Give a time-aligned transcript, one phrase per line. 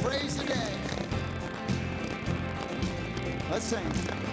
[0.00, 0.74] praise today.
[3.50, 4.31] Let's sing.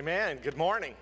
[0.00, 0.38] Amen.
[0.42, 0.94] Good morning.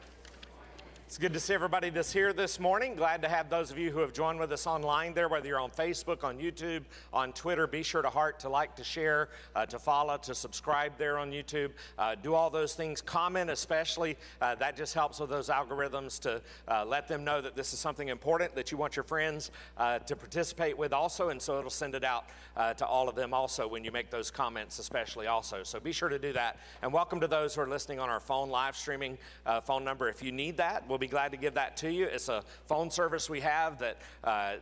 [1.09, 2.95] It's good to see everybody that's here this morning.
[2.95, 5.59] Glad to have those of you who have joined with us online there, whether you're
[5.59, 6.83] on Facebook, on YouTube,
[7.15, 7.67] on Twitter.
[7.67, 11.33] Be sure to heart, to like, to share, uh, to follow, to subscribe there on
[11.33, 11.71] YouTube.
[11.99, 13.01] Uh, do all those things.
[13.01, 14.19] Comment, especially.
[14.43, 17.79] Uh, that just helps with those algorithms to uh, let them know that this is
[17.79, 21.31] something important that you want your friends uh, to participate with also.
[21.31, 24.11] And so it'll send it out uh, to all of them also when you make
[24.11, 25.63] those comments, especially also.
[25.63, 26.59] So be sure to do that.
[26.83, 29.17] And welcome to those who are listening on our phone live streaming
[29.65, 30.11] phone number.
[30.11, 32.07] If you need that, we'll be glad to give that to you.
[32.07, 34.55] It's a phone service we have that uh,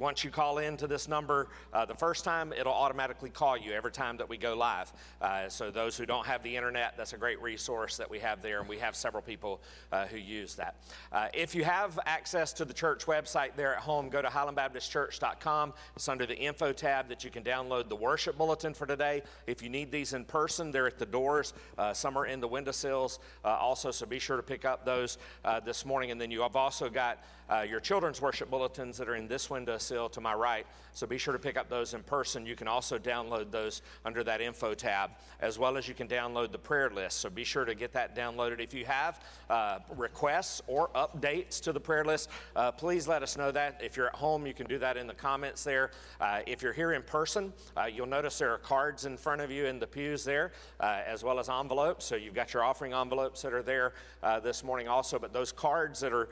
[0.00, 3.72] once you call in to this number uh, the first time, it'll automatically call you
[3.72, 4.90] every time that we go live.
[5.20, 8.40] Uh, so those who don't have the internet, that's a great resource that we have
[8.40, 9.60] there, and we have several people
[9.92, 10.76] uh, who use that.
[11.12, 15.74] Uh, if you have access to the church website there at home, go to highlandbaptistchurch.com.
[15.94, 19.22] It's under the info tab that you can download the worship bulletin for today.
[19.46, 21.52] If you need these in person, they're at the doors.
[21.76, 25.18] Uh, some are in the windowsills also, so be sure to pick up those
[25.64, 26.10] this morning.
[26.10, 27.22] And then you have also got
[27.68, 30.66] your children's worship bulletins that are in this window to my right.
[30.92, 32.46] So be sure to pick up those in person.
[32.46, 35.10] You can also download those under that info tab,
[35.40, 37.20] as well as you can download the prayer list.
[37.20, 38.60] So be sure to get that downloaded.
[38.60, 43.36] If you have uh, requests or updates to the prayer list, uh, please let us
[43.36, 43.80] know that.
[43.82, 45.90] If you're at home, you can do that in the comments there.
[46.20, 49.50] Uh, if you're here in person, uh, you'll notice there are cards in front of
[49.50, 52.04] you in the pews there, uh, as well as envelopes.
[52.04, 55.18] So you've got your offering envelopes that are there uh, this morning also.
[55.18, 56.28] But those cards that are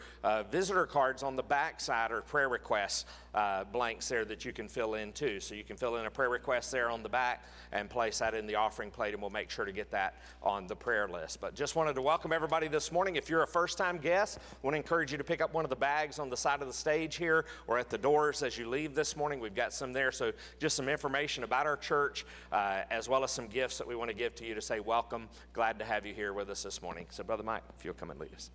[0.51, 3.05] visitor cards on the back side are prayer requests
[3.49, 5.41] uh, blanks there that you can fill in too.
[5.41, 8.35] So you can fill in a prayer request there on the back and place that
[8.35, 11.41] in the offering plate, and we'll make sure to get that on the prayer list.
[11.41, 13.17] But just wanted to welcome everybody this morning.
[13.17, 15.65] If you're a first time guest, I want to encourage you to pick up one
[15.65, 18.59] of the bags on the side of the stage here or at the doors as
[18.59, 19.41] you leave this morning.
[19.41, 20.13] We've got some there.
[20.13, 23.97] So just some information about our church, uh, as well as some gifts that we
[23.97, 25.29] want to give to you to say welcome.
[25.55, 27.07] Glad to have you here with us this morning.
[27.11, 28.51] So, Brother Mike, if you'll come and lead us.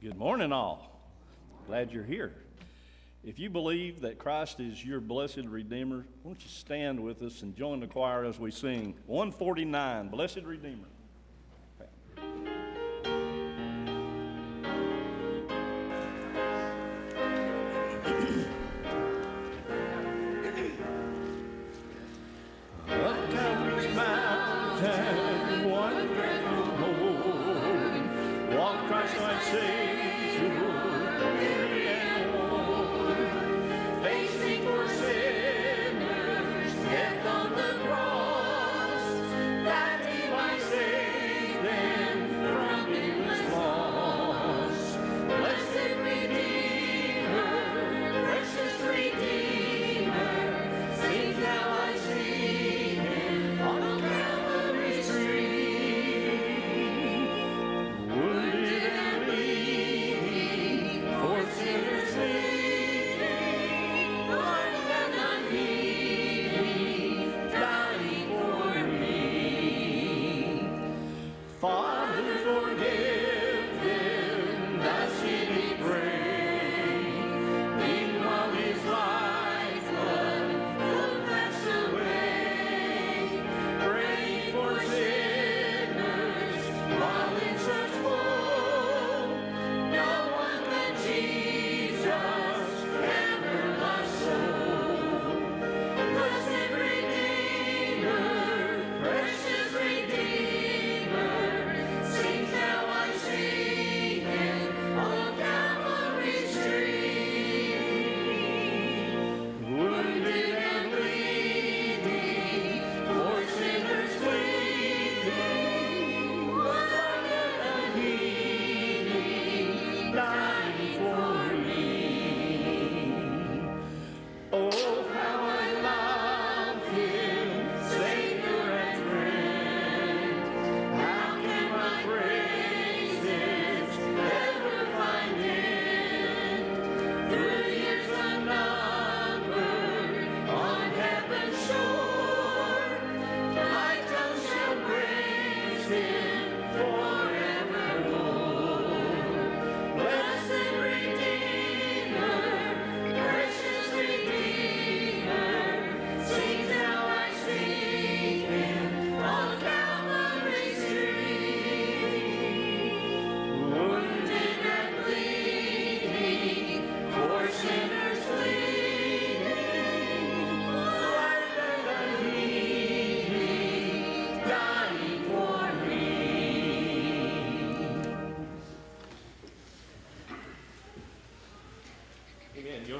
[0.00, 0.97] Good morning, all.
[1.68, 2.32] Glad you're here.
[3.22, 7.54] If you believe that Christ is your blessed Redeemer, won't you stand with us and
[7.54, 10.86] join the choir as we sing 149, Blessed Redeemer.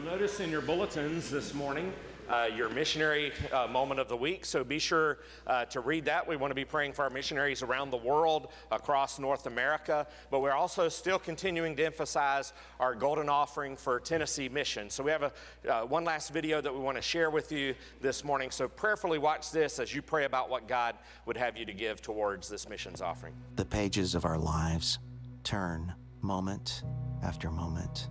[0.08, 1.92] Notice in your bulletins this morning
[2.30, 4.46] uh, your missionary uh, moment of the week.
[4.46, 6.26] So be sure uh, to read that.
[6.26, 10.40] We want to be praying for our missionaries around the world, across North America, but
[10.40, 14.88] we're also still continuing to emphasize our golden offering for Tennessee mission.
[14.88, 15.32] So we have a,
[15.70, 18.50] uh, one last video that we want to share with you this morning.
[18.50, 20.96] So prayerfully watch this as you pray about what God
[21.26, 23.34] would have you to give towards this missions offering.
[23.56, 25.00] The pages of our lives
[25.44, 26.82] turn moment
[27.22, 28.08] after moment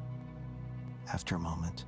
[1.13, 1.85] after a moment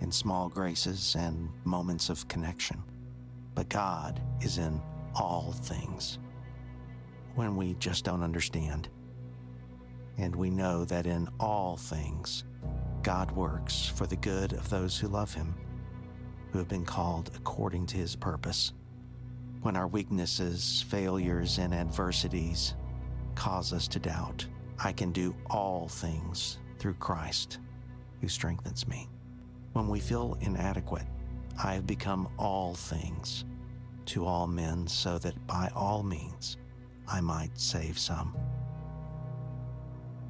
[0.00, 2.82] in small graces and moments of connection.
[3.54, 4.80] But God is in
[5.14, 6.18] all things
[7.34, 8.88] when we just don't understand.
[10.18, 12.44] And we know that in all things,
[13.02, 15.54] God works for the good of those who love Him,
[16.52, 18.72] who have been called according to His purpose.
[19.62, 22.74] When our weaknesses, failures, and adversities
[23.34, 24.46] cause us to doubt,
[24.78, 27.58] I can do all things through Christ
[28.24, 29.06] who strengthens me.
[29.74, 31.04] When we feel inadequate,
[31.62, 33.44] I have become all things
[34.06, 36.56] to all men so that by all means
[37.06, 38.34] I might save some.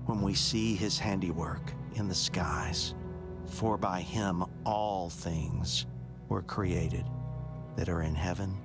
[0.07, 2.97] When we see his handiwork in the skies,
[3.47, 5.87] for by him all things
[6.29, 7.05] were created
[7.77, 8.61] that are in heaven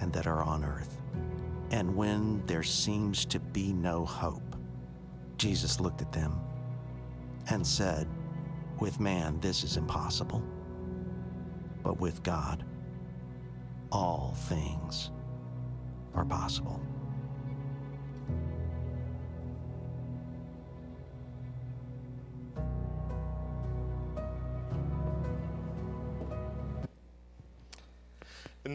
[0.00, 1.00] and that are on earth.
[1.70, 4.56] And when there seems to be no hope,
[5.36, 6.40] Jesus looked at them
[7.50, 8.06] and said,
[8.80, 10.42] With man, this is impossible,
[11.82, 12.64] but with God,
[13.90, 15.10] all things
[16.14, 16.80] are possible.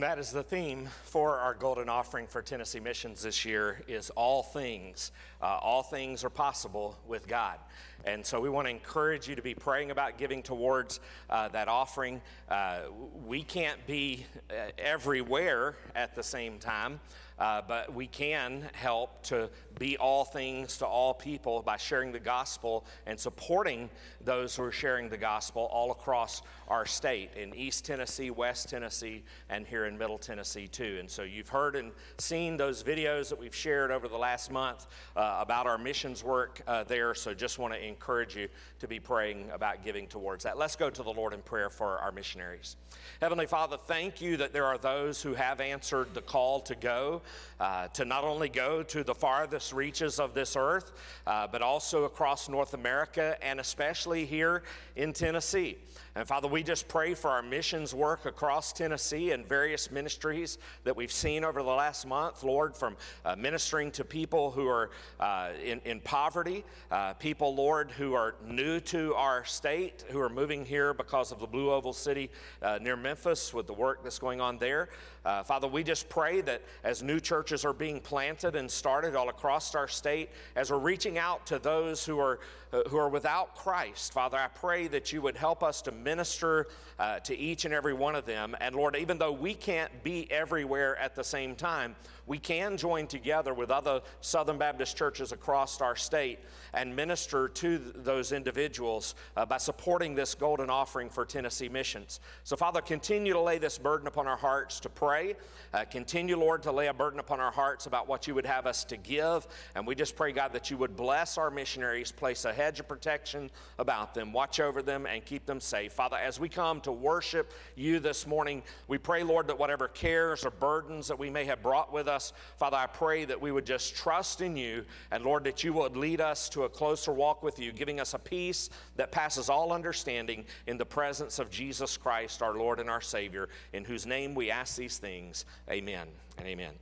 [0.04, 4.44] That is the theme for our golden offering for Tennessee Missions this year is all
[4.44, 5.14] things.
[5.42, 7.58] Uh, all things are possible with God.
[8.04, 11.70] And so we want to encourage you to be praying about giving towards uh, that
[11.70, 12.22] offering.
[12.50, 12.80] Uh,
[13.26, 17.00] we can't be uh, everywhere at the same time.
[17.40, 22.20] Uh, but we can help to be all things to all people by sharing the
[22.20, 23.90] gospel and supporting
[24.24, 29.24] those who are sharing the gospel all across our state in East Tennessee, West Tennessee,
[29.50, 30.98] and here in Middle Tennessee too.
[31.00, 34.88] And so you've heard and seen those videos that we've shared over the last month
[35.15, 37.13] uh, about our missions work uh, there.
[37.13, 38.48] So just want to encourage you
[38.79, 40.58] to be praying about giving towards that.
[40.58, 42.75] Let's go to the Lord in prayer for our missionaries.
[43.22, 47.22] Heavenly Father, thank you that there are those who have answered the call to go,
[47.60, 50.91] uh, to not only go to the farthest reaches of this earth,
[51.27, 54.63] uh, but also across North America and especially here
[54.96, 55.77] in Tennessee.
[56.15, 60.96] And Father, we just pray for our missions work across Tennessee and various ministries that
[60.96, 62.96] we've seen over the last month, Lord, from
[63.26, 68.36] uh, ministering to people who are uh, in, in poverty, uh, people, Lord, who are
[68.46, 72.30] new to our state, who are moving here because of the Blue Oval City
[72.62, 74.90] uh, near Memphis with the work that's going on there.
[75.26, 79.30] Uh, Father, we just pray that as new churches are being planted and started all
[79.30, 82.40] across our state, as we're reaching out to those who are
[82.89, 87.20] who are without Christ, Father, I pray that you would help us to minister uh,
[87.20, 88.56] to each and every one of them.
[88.60, 93.08] And Lord, even though we can't be everywhere at the same time, we can join
[93.08, 96.39] together with other Southern Baptist churches across our state
[96.74, 102.20] and minister to th- those individuals uh, by supporting this golden offering for Tennessee missions.
[102.44, 105.36] So, Father, continue to lay this burden upon our hearts to pray.
[105.74, 108.65] Uh, continue, Lord, to lay a burden upon our hearts about what you would have
[108.65, 109.48] us to give.
[109.75, 112.88] And we just pray, God, that you would bless our missionaries, place a hedge of
[112.88, 113.50] protection
[113.80, 115.94] about them, watch over them, and keep them safe.
[115.94, 120.46] Father, as we come to worship you this morning, we pray, Lord, that whatever cares
[120.46, 122.12] or burdens that we may have brought with us,
[122.58, 125.98] Father, I pray that we would just trust in you, and Lord, that you would
[125.98, 129.74] lead us to a closer walk with you, giving us a peace that passes all
[129.74, 134.36] understanding in the presence of Jesus Christ, our Lord and our Savior, in whose name
[134.36, 135.46] we ask these things.
[135.70, 136.74] Amen and amen.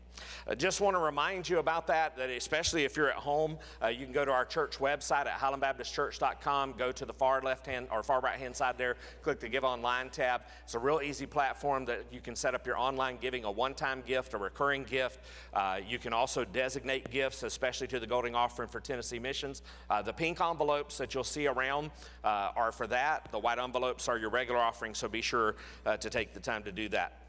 [0.48, 3.88] I just want to remind you about that, that especially if you're at home, uh,
[3.88, 7.88] you can go to our church website at highlandbaptistchurch.com, go to the far left hand
[7.92, 10.42] or far right hand side there, click the Give Online tab.
[10.64, 13.74] It's a real easy platform that you can set up your online giving, a one
[13.74, 15.20] time gift, a recurring gift.
[15.54, 19.62] Uh, you can also designate gifts, especially to the Golden Offering for Tennessee Missions.
[19.90, 21.92] Uh, the pink envelopes that you'll see around
[22.24, 25.98] uh, are for that, the white envelopes are your regular offering, so be sure uh,
[25.98, 27.21] to take the time to do that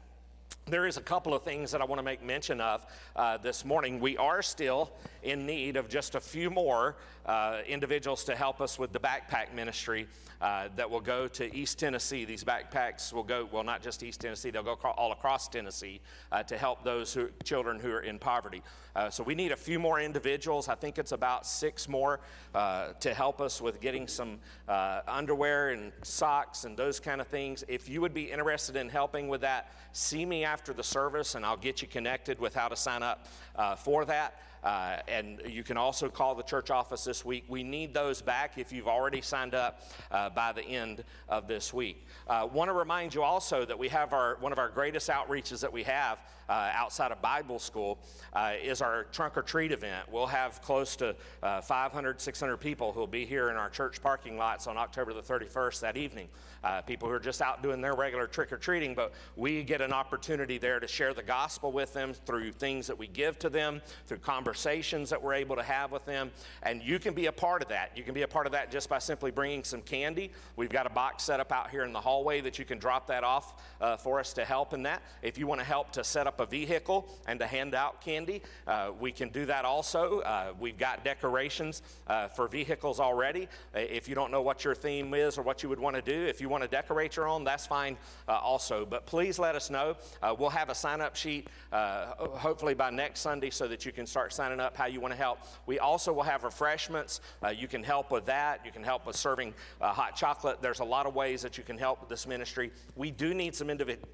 [0.65, 3.65] there is a couple of things that I want to make mention of uh, this
[3.65, 3.99] morning.
[3.99, 4.91] We are still
[5.21, 6.95] in need of just a few more
[7.25, 10.07] uh, individuals to help us with the backpack ministry
[10.41, 12.25] uh, that will go to East Tennessee.
[12.25, 16.01] These backpacks will go, well, not just East Tennessee, they'll go all across Tennessee
[16.31, 18.61] uh, to help those who, children who are in poverty.
[18.95, 20.67] Uh, so we need a few more individuals.
[20.67, 22.19] I think it's about six more
[22.53, 27.63] uh, to help us with getting some underwear and socks and those kind of things.
[27.67, 31.45] If you would be interested in helping with that, see me after the service and
[31.45, 34.39] I'll get you connected with how to sign up uh, for that.
[34.63, 37.43] Uh, and you can also call the church office this week.
[37.47, 41.73] We need those back if you've already signed up uh, by the end of this
[41.73, 42.05] week.
[42.27, 45.59] Uh, Want to remind you also that we have our one of our greatest outreaches
[45.61, 46.19] that we have
[46.49, 47.99] uh, outside of Bible school
[48.33, 50.11] uh, is our trunk or treat event.
[50.11, 54.37] We'll have close to uh, 500, 600 people who'll be here in our church parking
[54.37, 56.27] lots on October the 31st that evening.
[56.63, 59.81] Uh, people who are just out doing their regular trick or treating, but we get
[59.81, 63.49] an opportunity there to share the gospel with them through things that we give to
[63.49, 66.31] them, through conversations that we're able to have with them.
[66.61, 67.91] And you can be a part of that.
[67.95, 70.31] You can be a part of that just by simply bringing some candy.
[70.55, 73.07] We've got a box set up out here in the hallway that you can drop
[73.07, 75.03] that off uh, for us to help in that.
[75.21, 78.41] If you want to help to set up a vehicle and to hand out candy,
[78.67, 80.19] uh, we can do that also.
[80.21, 83.47] Uh, we've got decorations uh, for vehicles already.
[83.75, 86.01] Uh, If you don't know what your theme is or what you would want to
[86.01, 87.97] do, if you want to decorate your own, that's fine
[88.27, 88.85] uh, also.
[88.85, 89.95] But please let us know.
[90.37, 94.33] We'll have a sign up sheet hopefully by next Sunday so that you can start
[94.33, 95.39] signing up how you want to help.
[95.65, 97.21] We also will have refreshments.
[97.55, 98.65] You can help with that.
[98.65, 100.61] You can help with serving hot chocolate.
[100.61, 102.71] There's a lot of ways that you can help with this ministry.
[102.95, 104.09] We do need some individuals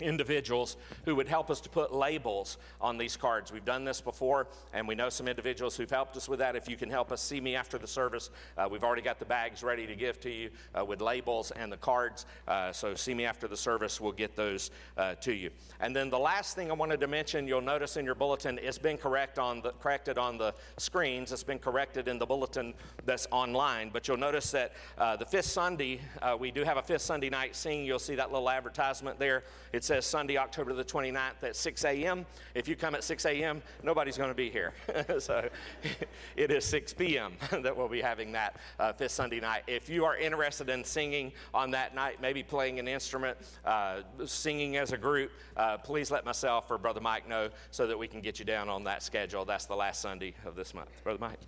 [0.00, 3.52] individuals who would help us to put labels on these cards.
[3.52, 6.56] We've done this before, and we know some individuals who've helped us with that.
[6.56, 8.30] If you can help us, see me after the service.
[8.56, 11.72] Uh, we've already got the bags ready to give to you uh, with labels and
[11.72, 12.26] the cards.
[12.46, 14.00] Uh, so see me after the service.
[14.00, 15.50] We'll get those uh, to you.
[15.80, 18.78] And then the last thing I wanted to mention, you'll notice in your bulletin, it's
[18.78, 21.32] been correct on the, corrected on the screens.
[21.32, 22.74] It's been corrected in the bulletin
[23.04, 23.90] that's online.
[23.92, 27.30] But you'll notice that uh, the fifth Sunday, uh, we do have a fifth Sunday
[27.30, 27.86] night singing.
[27.86, 29.44] You'll see that little advertisement there.
[29.72, 32.26] It's says Sunday, October the 29th at 6 a.m.
[32.54, 34.74] If you come at 6 a.m., nobody's going to be here.
[35.20, 35.48] so
[36.36, 37.34] it is 6 p.m.
[37.62, 39.62] that we'll be having that uh, fifth Sunday night.
[39.68, 44.76] If you are interested in singing on that night, maybe playing an instrument, uh, singing
[44.76, 48.20] as a group, uh, please let myself or Brother Mike know so that we can
[48.20, 49.44] get you down on that schedule.
[49.44, 50.90] That's the last Sunday of this month.
[51.04, 51.38] Brother Mike.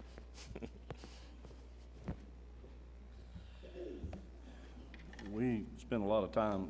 [5.33, 6.69] We spend a lot of time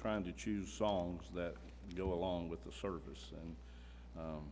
[0.00, 1.54] trying to choose songs that
[1.96, 3.56] go along with the service, and
[4.16, 4.42] um,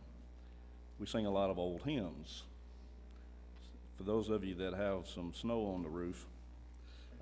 [0.99, 2.43] we sing a lot of old hymns.
[3.97, 6.25] For those of you that have some snow on the roof,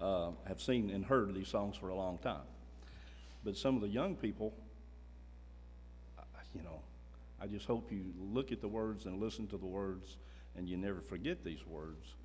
[0.02, 2.48] uh, have seen and heard these songs for a long time.
[3.44, 4.54] But some of the young people,
[6.56, 6.80] you know,
[7.40, 10.18] I just hope you look at the words and listen to the words,
[10.58, 12.16] and you never forget these words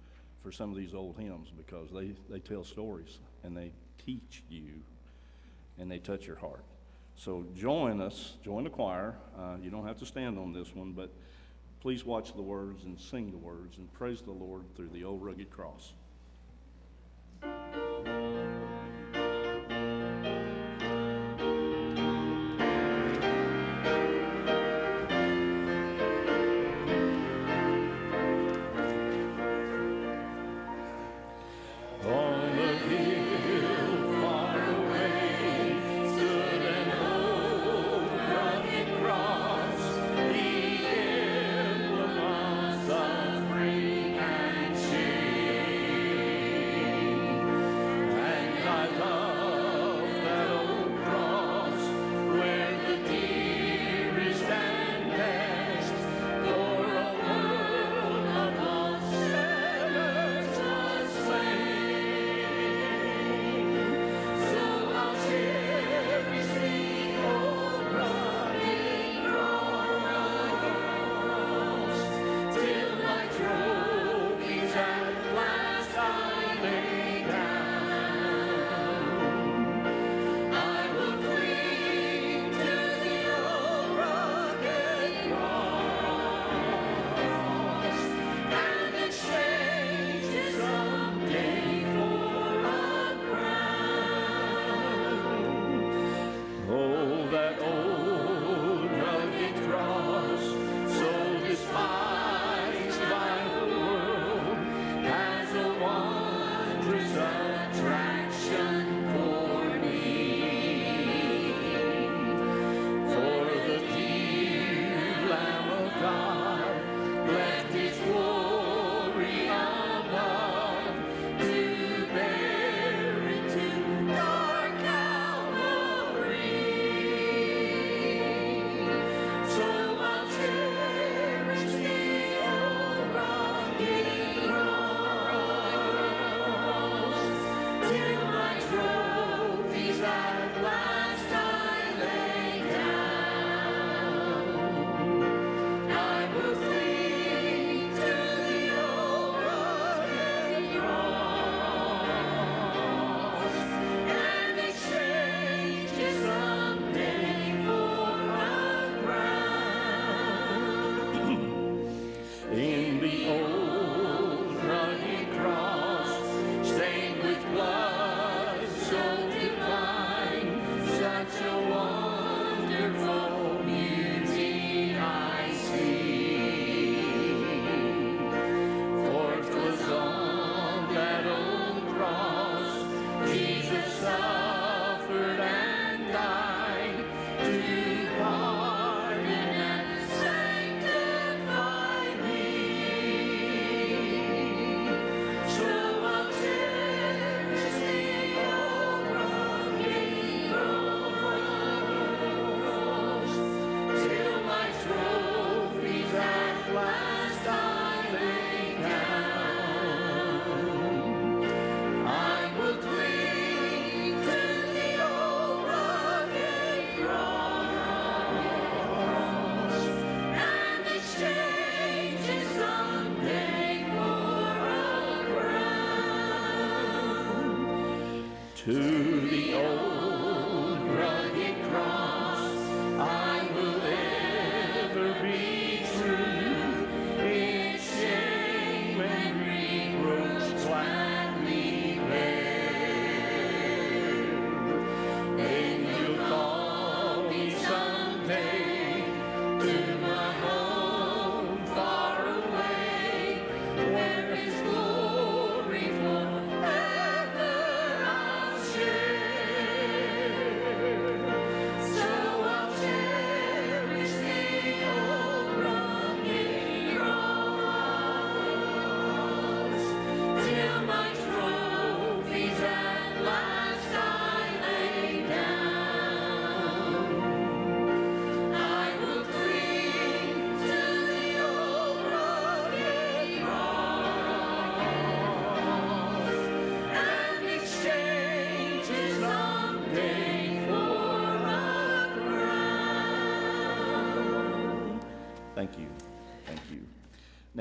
[0.43, 3.73] for some of these old hymns because they, they tell stories and they
[4.05, 4.81] teach you
[5.81, 6.65] and they touch your heart.
[7.17, 9.17] So join us, join the choir.
[9.39, 11.11] Uh, you don't have to stand on this one, but
[11.81, 15.23] please watch the words and sing the words and praise the Lord through the old
[15.23, 15.93] rugged cross.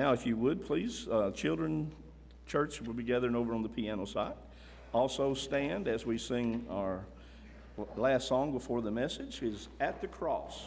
[0.10, 1.91] now, if you would, please, uh, children,
[2.48, 4.34] church will be gathering over on the piano side.
[4.91, 7.06] Also, stand as we sing our
[7.95, 10.63] last song before the message is At the Cross.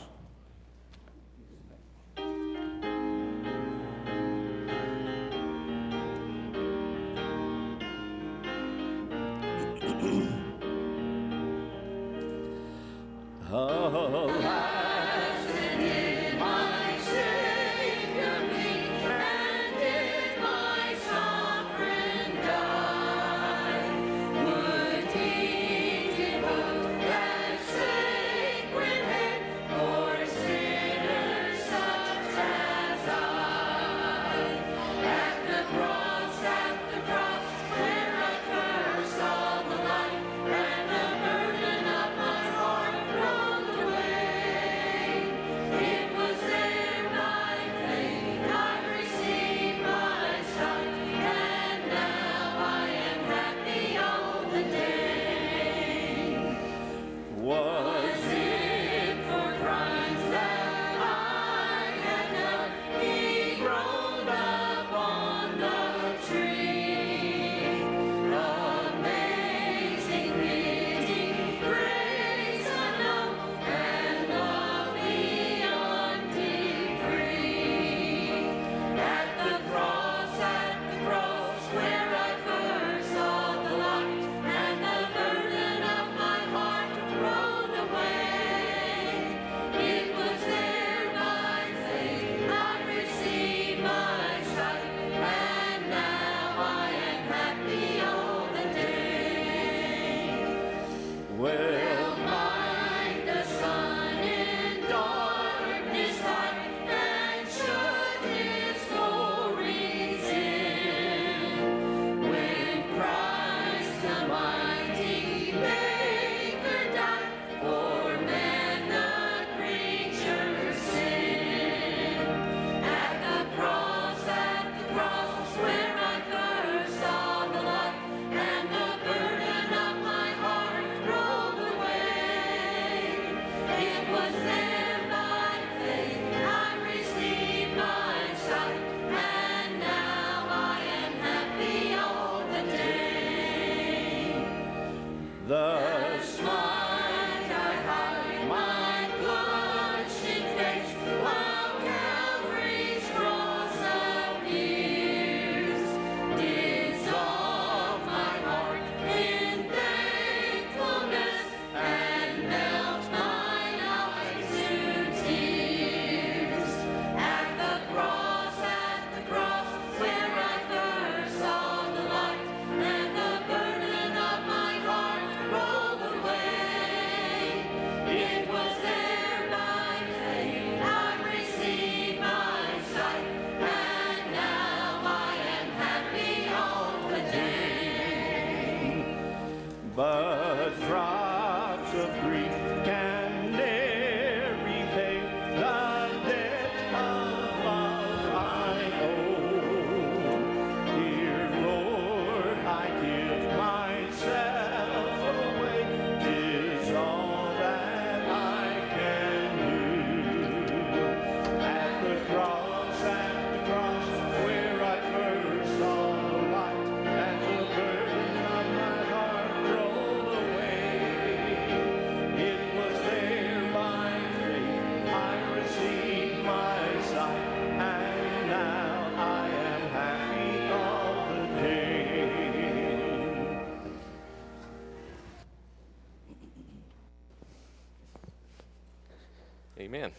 [239.83, 240.12] Amen.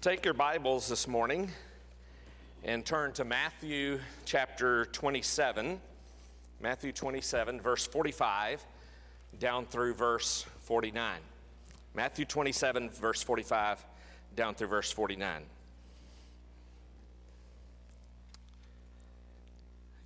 [0.00, 1.50] Take your Bibles this morning
[2.64, 5.78] and turn to Matthew chapter 27.
[6.62, 8.64] Matthew 27, verse 45,
[9.38, 11.18] down through verse 49.
[11.92, 13.84] Matthew 27, verse 45,
[14.34, 15.42] down through verse 49.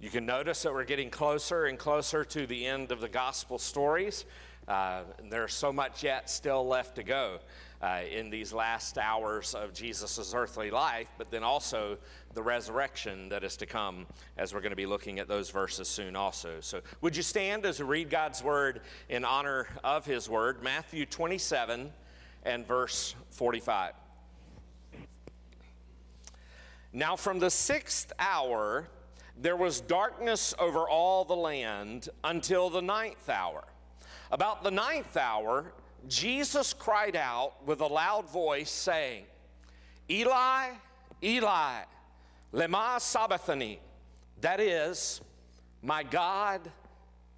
[0.01, 3.61] You can notice that we're getting closer and closer to the end of the gospel
[3.61, 4.25] stories.
[4.67, 7.39] Uh, there's so much yet still left to go
[7.83, 11.99] uh, in these last hours of Jesus' earthly life, but then also
[12.35, 15.89] the resurrection that is to come as we're going to be looking at those verses
[15.89, 16.61] soon also.
[16.61, 20.63] So, would you stand as we read God's word in honor of his word?
[20.63, 21.93] Matthew 27
[22.45, 23.95] and verse 45.
[26.93, 28.87] Now, from the sixth hour,
[29.37, 33.65] there was darkness over all the land until the ninth hour.
[34.31, 35.73] About the ninth hour,
[36.09, 39.25] Jesus cried out with a loud voice, saying,
[40.11, 40.71] Eli,
[41.23, 41.83] Eli,
[42.53, 43.79] lema sabachthani.
[44.41, 45.21] That is,
[45.83, 46.61] my God,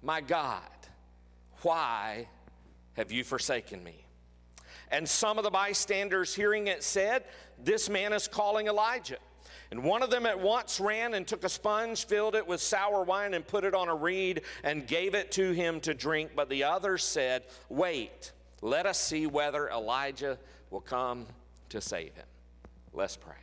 [0.01, 0.61] my God,
[1.61, 2.27] why
[2.93, 4.05] have you forsaken me?
[4.91, 7.23] And some of the bystanders hearing it said,
[7.63, 9.17] This man is calling Elijah.
[9.71, 13.03] And one of them at once ran and took a sponge, filled it with sour
[13.03, 16.31] wine, and put it on a reed and gave it to him to drink.
[16.35, 20.37] But the others said, Wait, let us see whether Elijah
[20.69, 21.25] will come
[21.69, 22.25] to save him.
[22.93, 23.35] Let's pray.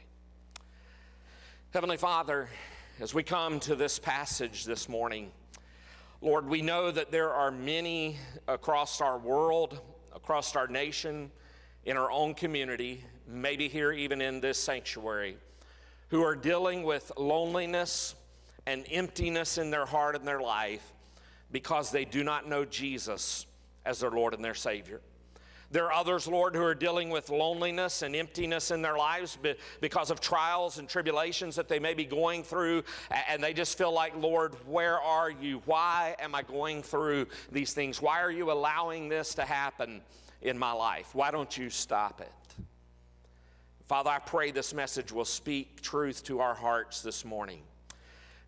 [1.73, 2.49] Heavenly Father,
[3.01, 5.31] as we come to this passage this morning,
[6.21, 9.81] Lord, we know that there are many across our world,
[10.15, 11.31] across our nation,
[11.85, 15.37] in our own community, maybe here even in this sanctuary
[16.09, 18.15] who are dealing with loneliness
[18.67, 20.93] and emptiness in their heart and their life
[21.51, 23.47] because they do not know Jesus
[23.85, 25.01] as their Lord and their Savior.
[25.71, 29.39] There are others, Lord, who are dealing with loneliness and emptiness in their lives
[29.81, 32.85] because of trials and tribulations that they may be going through,
[33.27, 35.63] and they just feel like, Lord, where are you?
[35.65, 38.03] Why am I going through these things?
[38.03, 40.03] Why are you allowing this to happen
[40.43, 41.15] in my life?
[41.15, 42.31] Why don't you stop it?
[43.87, 47.63] Father, I pray this message will speak truth to our hearts this morning.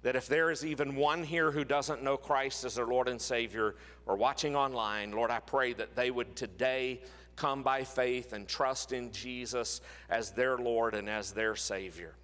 [0.05, 3.21] That if there is even one here who doesn't know Christ as their Lord and
[3.21, 7.01] Savior or watching online, Lord, I pray that they would today
[7.37, 12.15] come by faith and trust in Jesus as their Lord and as their Savior.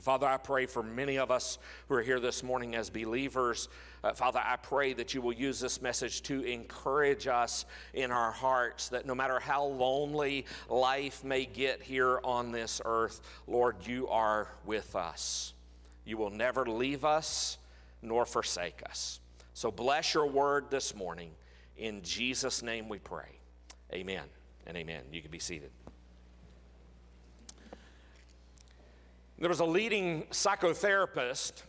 [0.00, 3.68] Father, I pray for many of us who are here this morning as believers.
[4.04, 8.30] Uh, Father, I pray that you will use this message to encourage us in our
[8.30, 14.06] hearts that no matter how lonely life may get here on this earth, Lord, you
[14.08, 15.53] are with us.
[16.04, 17.58] You will never leave us
[18.02, 19.20] nor forsake us.
[19.54, 21.30] So bless your word this morning.
[21.76, 23.38] In Jesus' name we pray.
[23.92, 24.24] Amen
[24.66, 25.02] and amen.
[25.12, 25.70] You can be seated.
[29.38, 31.62] There was a leading psychotherapist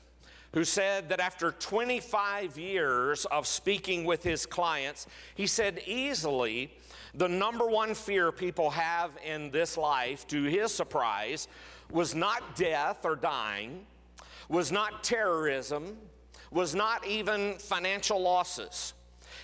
[0.53, 6.71] who said that after 25 years of speaking with his clients, he said easily
[7.13, 11.47] the number one fear people have in this life, to his surprise,
[11.91, 13.85] was not death or dying,
[14.49, 15.97] was not terrorism,
[16.51, 18.93] was not even financial losses.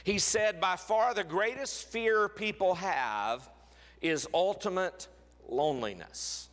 [0.03, 3.49] He said, by far the greatest fear people have
[4.01, 5.07] is ultimate
[5.47, 6.49] loneliness.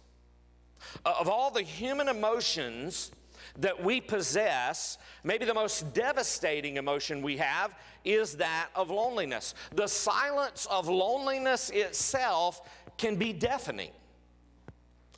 [1.05, 3.11] Of all the human emotions
[3.59, 9.55] that we possess, maybe the most devastating emotion we have is that of loneliness.
[9.75, 12.61] The silence of loneliness itself
[12.97, 13.91] can be deafening.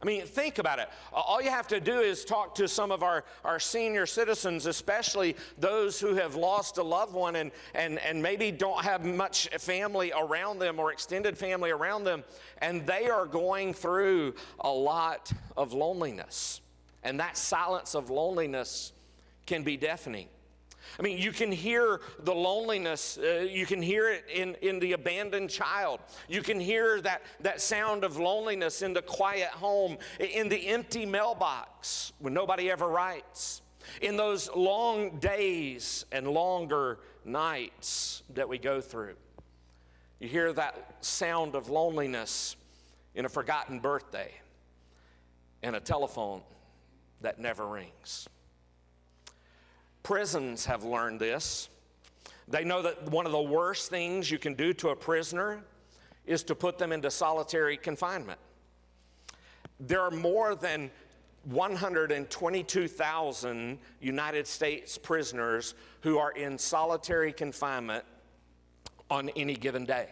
[0.03, 0.89] I mean, think about it.
[1.13, 5.37] All you have to do is talk to some of our, our senior citizens, especially
[5.59, 10.11] those who have lost a loved one and, and, and maybe don't have much family
[10.19, 12.25] around them or extended family around them,
[12.59, 16.63] and they are going through a lot of loneliness.
[17.03, 18.93] And that silence of loneliness
[19.45, 20.29] can be deafening.
[20.99, 23.19] I mean, you can hear the loneliness.
[23.19, 26.01] Uh, you can hear it in, in the abandoned child.
[26.29, 31.07] You can hear that, that sound of loneliness in the quiet home, in the empty
[31.07, 33.63] mailbox when nobody ever writes,
[34.01, 39.15] in those long days and longer nights that we go through.
[40.19, 42.57] You hear that sound of loneliness
[43.15, 44.33] in a forgotten birthday
[45.63, 46.43] and a telephone
[47.23, 48.29] that never rings.
[50.03, 51.71] Prisons have learned this.
[52.49, 55.63] They know that one of the worst things you can do to a prisoner
[56.27, 58.39] is to put them into solitary confinement.
[59.79, 60.91] There are more than
[61.45, 68.05] 122,000 United States prisoners who are in solitary confinement
[69.11, 70.11] on any given day.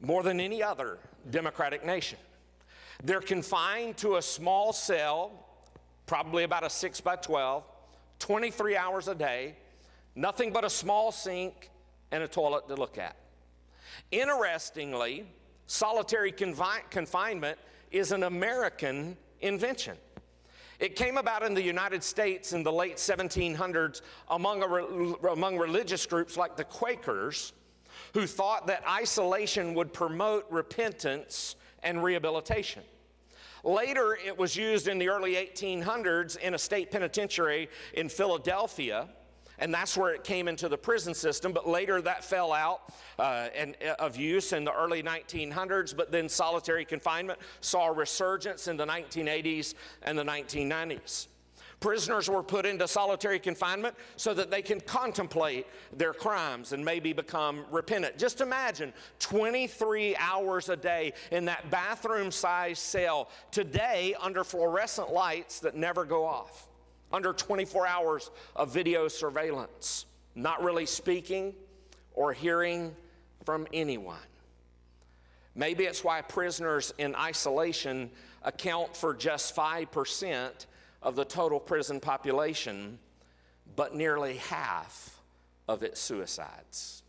[0.00, 0.98] More than any other,
[1.30, 2.18] democratic nation.
[3.02, 5.32] They're confined to a small cell,
[6.06, 7.64] probably about a 6 by 12,
[8.18, 9.56] 23 hours a day,
[10.14, 11.70] nothing but a small sink
[12.10, 13.16] and a toilet to look at.
[14.10, 15.26] Interestingly,
[15.66, 17.58] solitary confi- confinement
[17.90, 19.96] is an American invention.
[20.78, 26.04] It came about in the United States in the late 1700s among, re- among religious
[26.04, 27.54] groups like the Quakers,
[28.12, 32.82] who thought that isolation would promote repentance and rehabilitation.
[33.66, 39.08] Later, it was used in the early 1800s in a state penitentiary in Philadelphia
[39.58, 41.52] and that's where it came into the prison system.
[41.52, 45.96] But later that fell out uh, and, uh, of use in the early 1900s.
[45.96, 51.28] But then solitary confinement saw a resurgence in the 1980s and the 1990s.
[51.80, 57.12] Prisoners were put into solitary confinement so that they can contemplate their crimes and maybe
[57.12, 58.16] become repentant.
[58.16, 65.60] Just imagine 23 hours a day in that bathroom sized cell, today under fluorescent lights
[65.60, 66.68] that never go off
[67.12, 71.54] under 24 hours of video surveillance, not really speaking
[72.14, 72.94] or hearing
[73.44, 74.16] from anyone.
[75.54, 78.10] Maybe it's why prisoners in isolation
[78.42, 80.66] account for just 5%
[81.06, 82.98] of the total prison population,
[83.76, 85.20] but nearly half
[85.68, 87.04] of its suicides.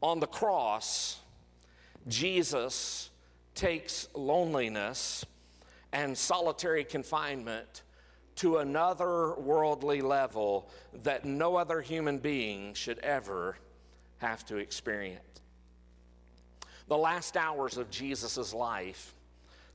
[0.00, 1.20] On the cross,
[2.08, 3.10] Jesus
[3.54, 5.26] takes loneliness
[5.92, 7.82] and solitary confinement
[8.36, 10.70] to another worldly level
[11.02, 13.58] that no other human being should ever
[14.18, 15.42] have to experience.
[16.88, 19.14] The last hours of Jesus' life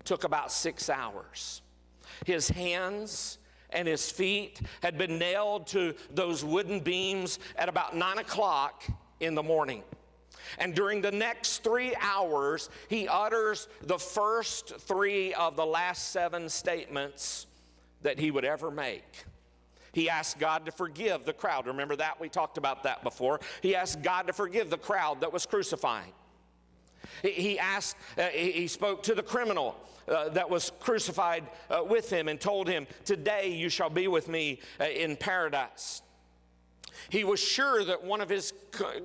[0.05, 1.61] took about six hours.
[2.25, 3.37] His hands
[3.69, 8.83] and his feet had been nailed to those wooden beams at about nine o'clock
[9.19, 9.83] in the morning.
[10.57, 16.49] And during the next three hours, he utters the first three of the last seven
[16.49, 17.45] statements
[18.01, 19.25] that he would ever make.
[19.91, 21.67] He asked God to forgive the crowd.
[21.67, 22.19] Remember that?
[22.19, 23.39] We talked about that before.
[23.61, 26.13] He asked God to forgive the crowd that was crucifying.
[27.23, 29.75] He asked, uh, he spoke to the criminal
[30.09, 34.27] uh, that was crucified uh, with him and told him, Today you shall be with
[34.27, 36.01] me uh, in paradise.
[37.09, 38.53] He was sure that one of his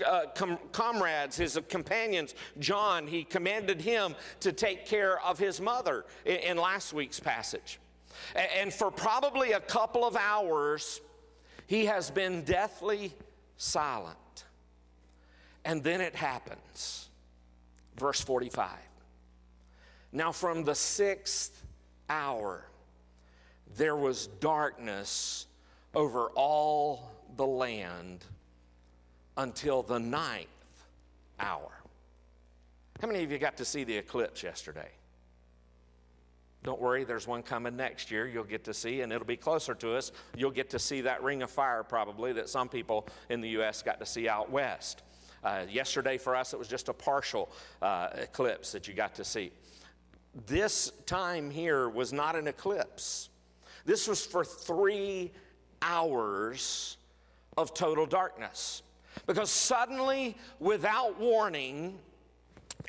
[0.04, 6.04] uh, com- comrades, his companions, John, he commanded him to take care of his mother
[6.24, 7.78] in, in last week's passage.
[8.34, 11.00] And for probably a couple of hours,
[11.66, 13.12] he has been deathly
[13.56, 14.44] silent.
[15.64, 17.08] And then it happens.
[17.96, 18.68] Verse 45.
[20.14, 21.60] Now, from the sixth
[22.08, 22.64] hour,
[23.76, 25.46] there was darkness
[25.92, 28.24] over all the land
[29.36, 30.46] until the ninth
[31.40, 31.68] hour.
[33.00, 34.88] How many of you got to see the eclipse yesterday?
[36.62, 39.74] Don't worry, there's one coming next year you'll get to see, and it'll be closer
[39.74, 40.12] to us.
[40.36, 43.82] You'll get to see that ring of fire probably that some people in the U.S.
[43.82, 45.02] got to see out west.
[45.42, 47.50] Uh, yesterday for us, it was just a partial
[47.82, 49.50] uh, eclipse that you got to see.
[50.46, 53.30] This time here was not an eclipse,
[53.84, 55.32] this was for three
[55.82, 56.96] hours
[57.56, 58.82] of total darkness.
[59.26, 61.98] Because suddenly, without warning,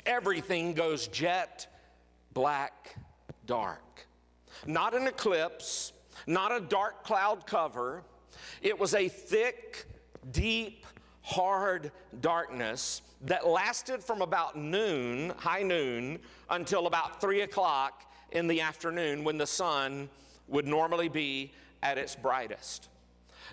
[0.04, 1.66] everything goes jet
[2.32, 2.96] black
[3.46, 4.06] dark.
[4.66, 5.92] Not an eclipse,
[6.26, 8.02] not a dark cloud cover.
[8.60, 9.86] It was a thick,
[10.32, 10.84] deep,
[11.26, 16.20] hard darkness that lasted from about noon, high noon,
[16.50, 20.08] until about three o'clock in the afternoon when the sun
[20.46, 21.52] would normally be
[21.82, 22.88] at its brightest.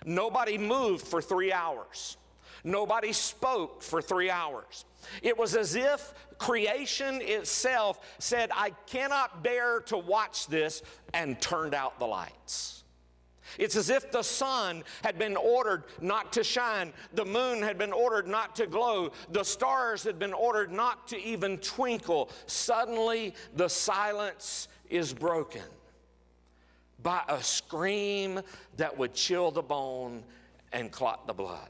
[0.06, 2.18] Nobody moved for three hours.
[2.64, 4.86] Nobody spoke for three hours.
[5.24, 11.74] It was as if creation itself said, I cannot bear to watch this, and turned
[11.74, 12.83] out the lights.
[13.58, 17.94] It's as if the sun had been ordered not to shine, the moon had been
[17.94, 22.30] ordered not to glow, the stars had been ordered not to even twinkle.
[22.46, 25.64] Suddenly, the silence is broken
[27.02, 28.42] by a scream
[28.78, 30.24] that would chill the bone
[30.72, 31.70] and clot the blood.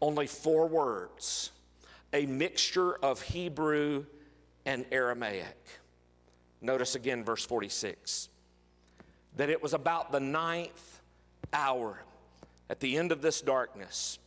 [0.00, 1.50] Only four words
[2.12, 4.04] a mixture of Hebrew
[4.66, 5.56] and Aramaic.
[6.60, 8.28] Notice again verse 46
[9.36, 11.00] that it was about the ninth
[11.52, 12.02] hour
[12.70, 14.18] at the end of this darkness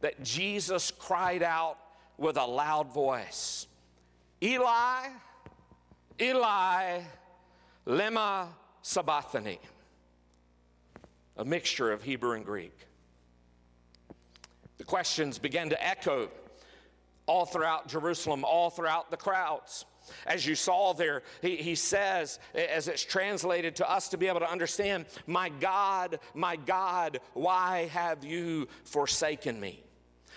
[0.00, 1.78] that Jesus cried out
[2.16, 3.66] with a loud voice
[4.42, 5.08] Eli,
[6.20, 7.00] Eli,
[7.86, 8.46] lema
[8.82, 9.58] sabachthani.
[11.36, 12.76] A mixture of Hebrew and Greek.
[14.78, 16.30] The questions began to echo
[17.26, 19.84] all throughout Jerusalem, all throughout the crowds.
[20.26, 24.40] As you saw there, he, he says, as it's translated to us to be able
[24.40, 29.82] to understand, My God, my God, why have you forsaken me?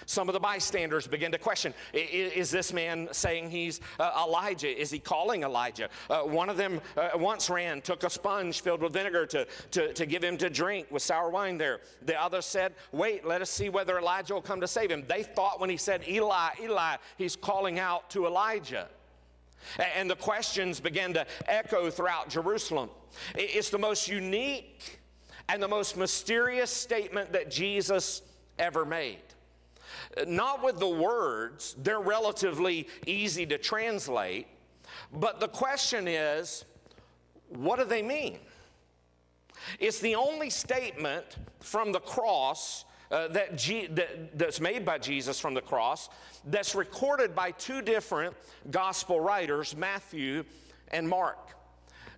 [0.06, 4.70] Some of the bystanders begin to question Is this man saying he's uh, Elijah?
[4.70, 5.90] Is he calling Elijah?
[6.10, 9.94] Uh, one of them uh, once ran, took a sponge filled with vinegar to, to,
[9.94, 11.80] to give him to drink with sour wine there.
[12.06, 15.04] The other said, Wait, let us see whether Elijah will come to save him.
[15.08, 18.90] They thought when he said, Eli, Eli, he's calling out to Elijah.
[19.96, 22.90] And the questions began to echo throughout Jerusalem.
[23.36, 25.00] It's the most unique
[25.50, 28.22] and the most mysterious statement that Jesus
[28.60, 29.20] ever made.
[30.28, 34.48] Not with the words, they're relatively easy to translate,
[35.12, 36.66] but the question is
[37.50, 38.40] what do they mean?
[39.80, 45.40] It's the only statement from the cross uh, that, G- that, that's made by Jesus
[45.40, 46.10] from the cross
[46.46, 48.36] that's recorded by two different
[48.72, 50.44] gospel writers, Matthew
[50.90, 51.38] and Mark.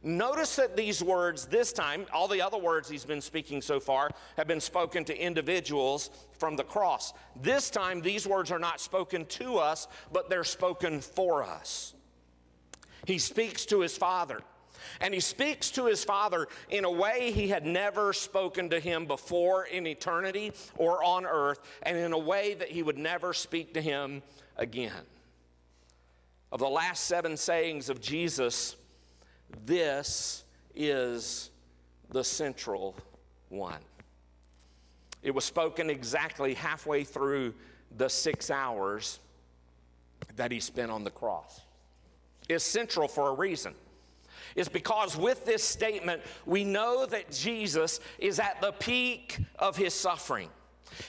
[0.03, 4.11] Notice that these words this time, all the other words he's been speaking so far,
[4.37, 7.13] have been spoken to individuals from the cross.
[7.41, 11.95] This time, these words are not spoken to us, but they're spoken for us.
[13.07, 14.41] He speaks to his Father.
[15.01, 19.05] And he speaks to his father in a way he had never spoken to him
[19.05, 23.73] before in eternity or on earth, and in a way that he would never speak
[23.73, 24.21] to him
[24.57, 25.03] again.
[26.51, 28.75] Of the last seven sayings of Jesus,
[29.65, 30.43] this
[30.75, 31.49] is
[32.09, 32.95] the central
[33.49, 33.81] one.
[35.23, 37.53] It was spoken exactly halfway through
[37.97, 39.19] the six hours
[40.35, 41.61] that he spent on the cross.
[42.47, 43.73] It's central for a reason.
[44.55, 49.93] It's because with this statement, we know that Jesus is at the peak of his
[49.93, 50.49] suffering.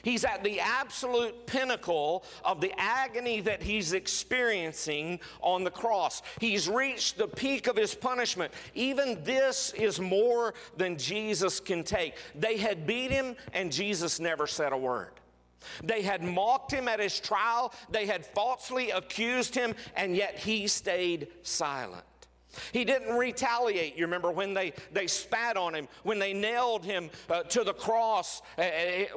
[0.03, 6.23] He's at the absolute pinnacle of the agony that he's experiencing on the cross.
[6.41, 8.53] He's reached the peak of his punishment.
[8.75, 12.15] Even this is more than Jesus can take.
[12.35, 15.13] They had beat him, and Jesus never said a word.
[15.83, 20.69] They had mocked him at his trial, they had falsely accused him, and yet he
[20.69, 22.05] stayed silent.
[22.73, 23.97] He didn't retaliate.
[23.97, 27.75] You remember when they, they spat on him, when they nailed him uh, to the
[27.75, 28.65] cross uh,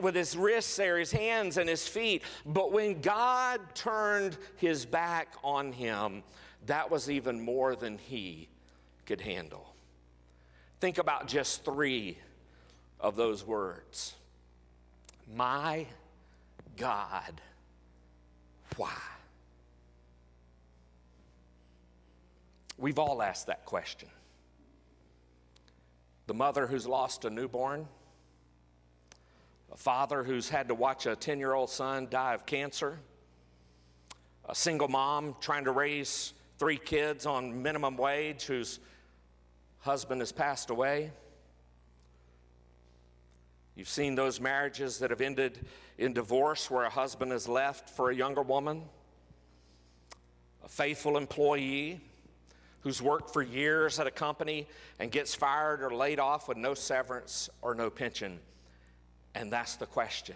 [0.02, 2.24] with his wrists there, his hands and his feet.
[2.46, 6.24] But when God turned his back on him,
[6.66, 8.50] that was even more than he
[9.06, 9.74] could handle.
[10.80, 12.18] Think about just three
[13.00, 14.14] of those words
[15.36, 15.86] My
[16.78, 17.42] God,
[18.78, 18.98] why?
[22.80, 24.08] We've all asked that question.
[26.28, 27.88] The mother who's lost a newborn,
[29.70, 33.00] a father who's had to watch a 10 year old son die of cancer,
[34.48, 38.80] a single mom trying to raise three kids on minimum wage whose
[39.80, 41.12] husband has passed away.
[43.76, 45.60] You've seen those marriages that have ended
[45.98, 48.84] in divorce where a husband is left for a younger woman,
[50.64, 52.00] a faithful employee
[52.82, 54.68] who's worked for years at a company
[55.00, 58.40] and gets fired or laid off with no severance or no pension?
[59.36, 60.36] And that's the question.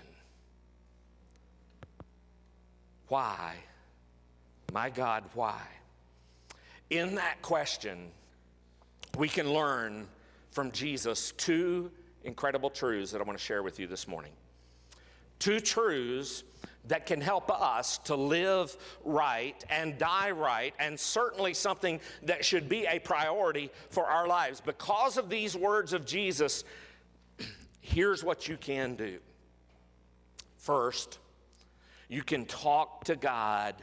[3.08, 3.56] Why?
[4.72, 5.62] My God, why?
[6.90, 8.10] In that question,
[9.18, 10.08] we can learn
[10.52, 11.92] from Jesus two
[12.24, 14.32] incredible truths that I want to share with you this morning.
[15.40, 16.44] Two truths
[16.88, 22.68] that can help us to live right and die right, and certainly something that should
[22.68, 24.62] be a priority for our lives.
[24.62, 26.64] Because of these words of Jesus,
[27.82, 29.20] here's what you can do.
[30.58, 31.20] First,
[32.10, 33.76] you can talk to God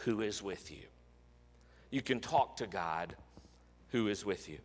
[0.00, 0.86] who is with you.
[1.90, 3.14] You can talk to God
[3.88, 4.58] who is with you.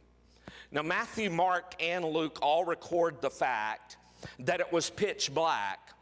[0.72, 3.97] Now, Matthew, Mark, and Luke all record the fact
[4.39, 5.93] that it was pitch black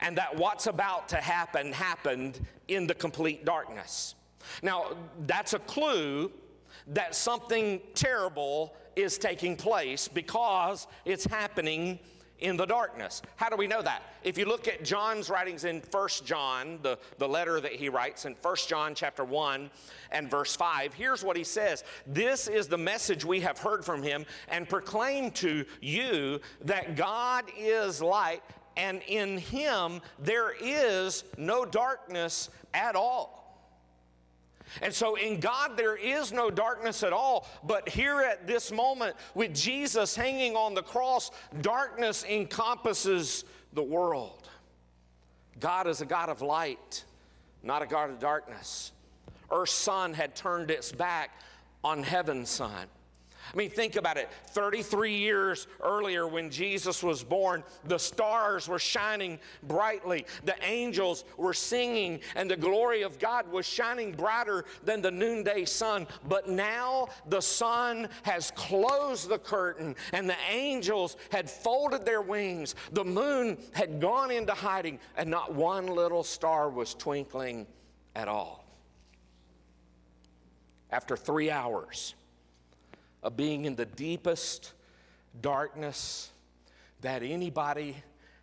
[0.00, 4.14] and that what's about to happen happened in the complete darkness.
[4.62, 6.30] Now, that's a clue
[6.88, 11.98] that something terrible is taking place because it's happening
[12.40, 13.22] in the darkness.
[13.36, 14.02] How do we know that?
[14.22, 18.24] If you look at John's writings in First John, the, the letter that he writes
[18.24, 19.70] in First John chapter 1
[20.10, 21.84] and verse 5, here's what he says.
[22.06, 27.44] This is the message we have heard from him and proclaim to you that God
[27.56, 28.42] is light
[28.76, 33.44] and in him there is no darkness at all.
[34.82, 37.46] And so in God, there is no darkness at all.
[37.62, 44.48] But here at this moment, with Jesus hanging on the cross, darkness encompasses the world.
[45.60, 47.04] God is a God of light,
[47.62, 48.92] not a God of darkness.
[49.50, 51.40] Earth's sun had turned its back
[51.84, 52.86] on heaven's sun.
[53.52, 54.30] I mean, think about it.
[54.48, 61.54] 33 years earlier, when Jesus was born, the stars were shining brightly, the angels were
[61.54, 66.06] singing, and the glory of God was shining brighter than the noonday sun.
[66.28, 72.74] But now the sun has closed the curtain, and the angels had folded their wings.
[72.92, 77.66] The moon had gone into hiding, and not one little star was twinkling
[78.14, 78.64] at all.
[80.90, 82.14] After three hours,
[83.24, 84.72] of being in the deepest
[85.40, 86.30] darkness
[87.00, 87.96] that anybody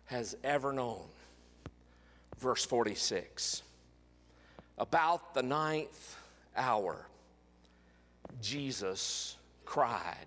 [0.06, 1.04] has ever known.
[2.38, 3.62] Verse 46
[4.76, 6.16] About the ninth
[6.56, 7.06] hour,
[8.42, 10.26] Jesus cried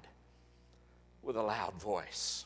[1.22, 2.45] with a loud voice.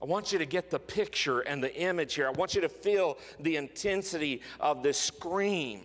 [0.00, 2.26] I want you to get the picture and the image here.
[2.26, 5.82] I want you to feel the intensity of this scream.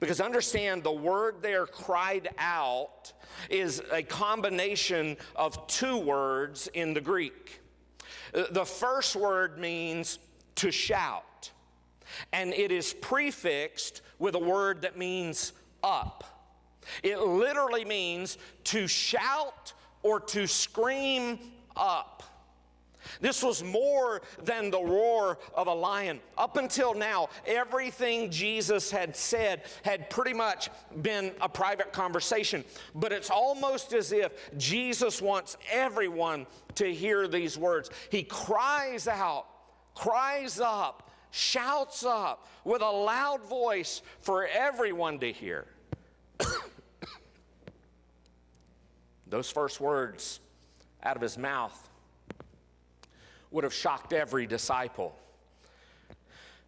[0.00, 3.12] Because understand the word there cried out
[3.50, 7.60] is a combination of two words in the Greek.
[8.34, 10.18] Uh, the first word means
[10.56, 11.50] to shout,
[12.32, 16.24] and it is prefixed with a word that means up.
[17.02, 19.72] It literally means to shout
[20.02, 21.38] or to scream
[21.76, 22.22] up.
[23.20, 26.20] This was more than the roar of a lion.
[26.36, 30.70] Up until now, everything Jesus had said had pretty much
[31.02, 32.64] been a private conversation.
[32.94, 36.46] But it's almost as if Jesus wants everyone
[36.76, 37.90] to hear these words.
[38.10, 39.46] He cries out,
[39.94, 45.66] cries up, shouts up with a loud voice for everyone to hear.
[49.26, 50.40] Those first words
[51.02, 51.88] out of his mouth
[53.50, 55.16] would have shocked every disciple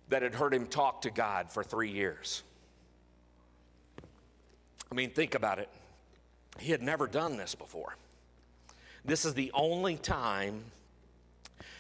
[0.09, 2.43] that had heard him talk to God for three years.
[4.91, 5.69] I mean, think about it.
[6.59, 7.97] He had never done this before.
[9.05, 10.65] This is the only time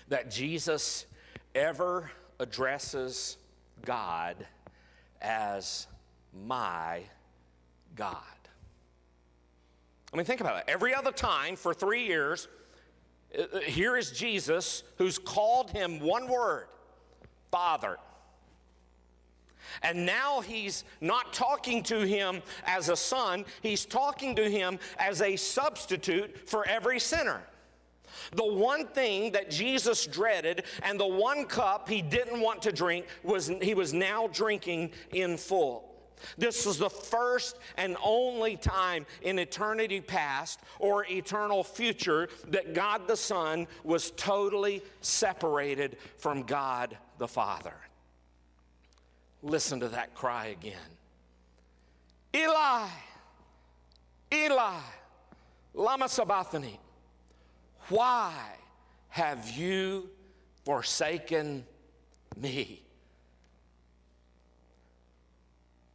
[0.08, 1.06] that Jesus
[1.54, 3.36] ever addresses
[3.84, 4.36] God
[5.20, 5.86] as
[6.46, 7.02] my
[7.96, 8.16] God.
[10.12, 10.64] I mean, think about it.
[10.66, 12.48] Every other time for three years,
[13.36, 16.66] Uh, uh, here is Jesus who's called him one word
[17.50, 17.96] Father.
[19.82, 25.22] And now he's not talking to him as a son, he's talking to him as
[25.22, 27.42] a substitute for every sinner.
[28.32, 33.06] The one thing that Jesus dreaded and the one cup he didn't want to drink
[33.22, 35.89] was he was now drinking in full.
[36.38, 43.06] This was the first and only time in eternity past or eternal future that God
[43.06, 47.74] the Son was totally separated from God the Father.
[49.42, 50.76] Listen to that cry again
[52.34, 52.86] Eli,
[54.32, 54.80] Eli,
[55.74, 56.78] Lama Sabachthani,
[57.88, 58.32] why
[59.08, 60.08] have you
[60.64, 61.64] forsaken
[62.36, 62.82] me?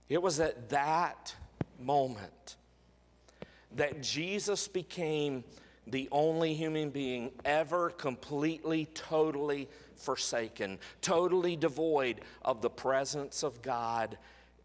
[0.10, 1.34] It was at that
[1.80, 2.56] moment
[3.76, 5.44] that Jesus became
[5.88, 14.18] the only human being ever completely, totally forsaken, totally devoid of the presence of God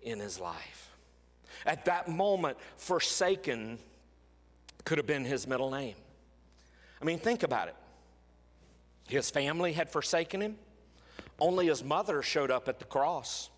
[0.02, 0.90] in his life.
[1.66, 3.78] At that moment, forsaken
[4.84, 5.96] could have been his middle name.
[7.00, 7.76] I mean, think about it.
[9.08, 10.56] His family had forsaken him,
[11.38, 13.50] only his mother showed up at the cross.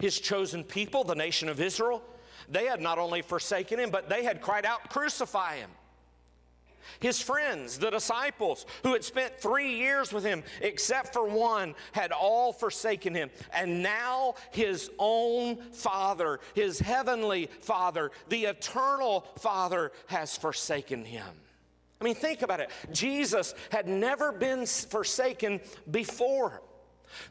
[0.00, 2.02] His chosen people, the nation of Israel,
[2.48, 5.70] they had not only forsaken him, but they had cried out, Crucify him.
[7.00, 12.12] His friends, the disciples who had spent three years with him, except for one, had
[12.12, 13.30] all forsaken him.
[13.52, 21.26] And now his own Father, his heavenly Father, the eternal Father, has forsaken him.
[22.00, 22.70] I mean, think about it.
[22.92, 25.60] Jesus had never been forsaken
[25.90, 26.62] before.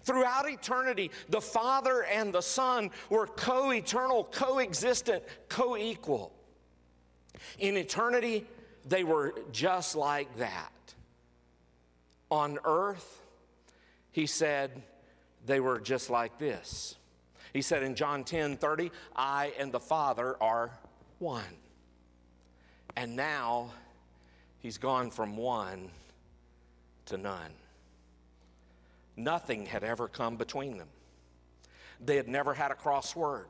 [0.03, 6.33] Throughout eternity, the Father and the Son were co eternal, co existent, co equal.
[7.59, 8.45] In eternity,
[8.85, 10.71] they were just like that.
[12.29, 13.21] On earth,
[14.11, 14.81] he said
[15.45, 16.95] they were just like this.
[17.53, 20.71] He said in John 10 30, I and the Father are
[21.19, 21.43] one.
[22.95, 23.71] And now
[24.59, 25.89] he's gone from one
[27.05, 27.51] to none.
[29.15, 30.87] Nothing had ever come between them.
[32.03, 33.45] They had never had a crossword.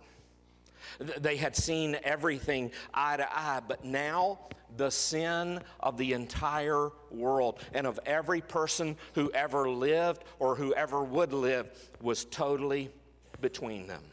[0.99, 4.39] They had seen everything eye to eye, but now
[4.75, 10.73] the sin of the entire world and of every person who ever lived or who
[10.73, 11.69] ever would live
[12.01, 12.91] was totally
[13.39, 14.03] between them.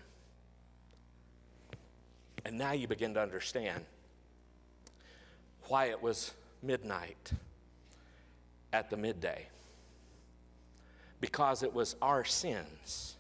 [2.45, 3.85] And now you begin to understand
[5.65, 6.33] why it was
[6.63, 7.33] midnight
[8.73, 9.47] at the midday.
[11.21, 13.17] Because it was our sins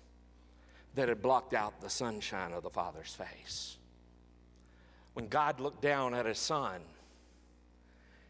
[0.94, 3.76] that had blocked out the sunshine of the Father's face.
[5.14, 6.80] When God looked down at his son,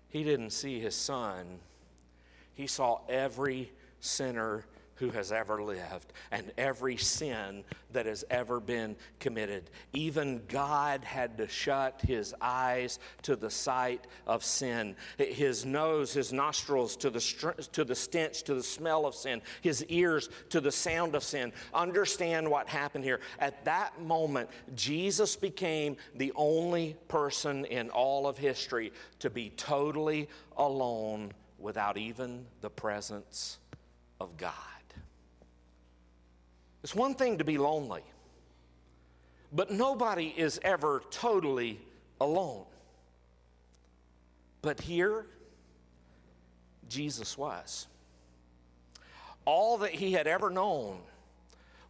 [0.08, 1.60] he didn't see his son,
[2.54, 4.64] he saw every sinner
[5.00, 9.70] who has ever lived and every sin that has ever been committed.
[9.94, 16.34] Even God had to shut his eyes to the sight of sin, his nose, his
[16.34, 17.20] nostrils to the,
[17.72, 21.50] to the stench, to the smell of sin, his ears to the sound of sin.
[21.72, 23.20] Understand what happened here.
[23.38, 30.28] At that moment, Jesus became the only person in all of history to be totally
[30.58, 33.58] alone without even the presence
[34.20, 34.69] of God.
[36.82, 38.02] It's one thing to be lonely,
[39.52, 41.80] but nobody is ever totally
[42.20, 42.64] alone.
[44.62, 45.26] But here,
[46.88, 47.86] Jesus was.
[49.44, 51.00] All that he had ever known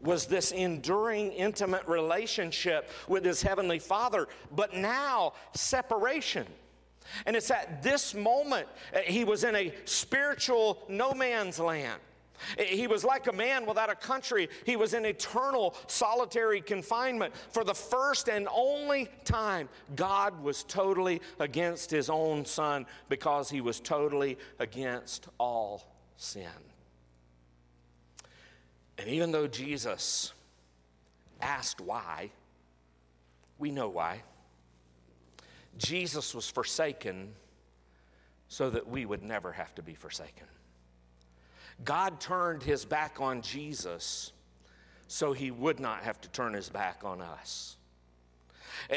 [0.01, 6.47] was this enduring, intimate relationship with his heavenly Father, but now separation.
[7.27, 8.67] And it's at this moment
[9.05, 12.01] he was in a spiritual no man's land.
[12.59, 14.49] He was like a man without a country.
[14.65, 17.35] He was in eternal solitary confinement.
[17.51, 23.61] For the first and only time, God was totally against his own son because he
[23.61, 26.47] was totally against all sin.
[28.99, 30.33] And even though Jesus
[31.41, 32.31] asked why,
[33.59, 34.23] we know why.
[35.79, 37.33] Jesus was forsaken
[38.49, 40.47] so that we would never have to be forsaken.
[41.85, 44.33] God turned his back on Jesus
[45.09, 47.77] so he would not have to turn his back on us.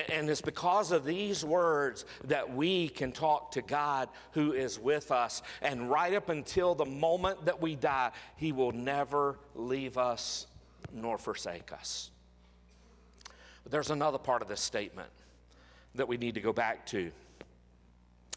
[0.10, 5.12] And it's because of these words that we can talk to God who is with
[5.12, 5.42] us.
[5.62, 10.48] And right up until the moment that we die, He will never leave us
[10.94, 12.12] nor forsake us.
[13.64, 15.10] But there's another part of this statement
[15.96, 17.12] that we need to go back to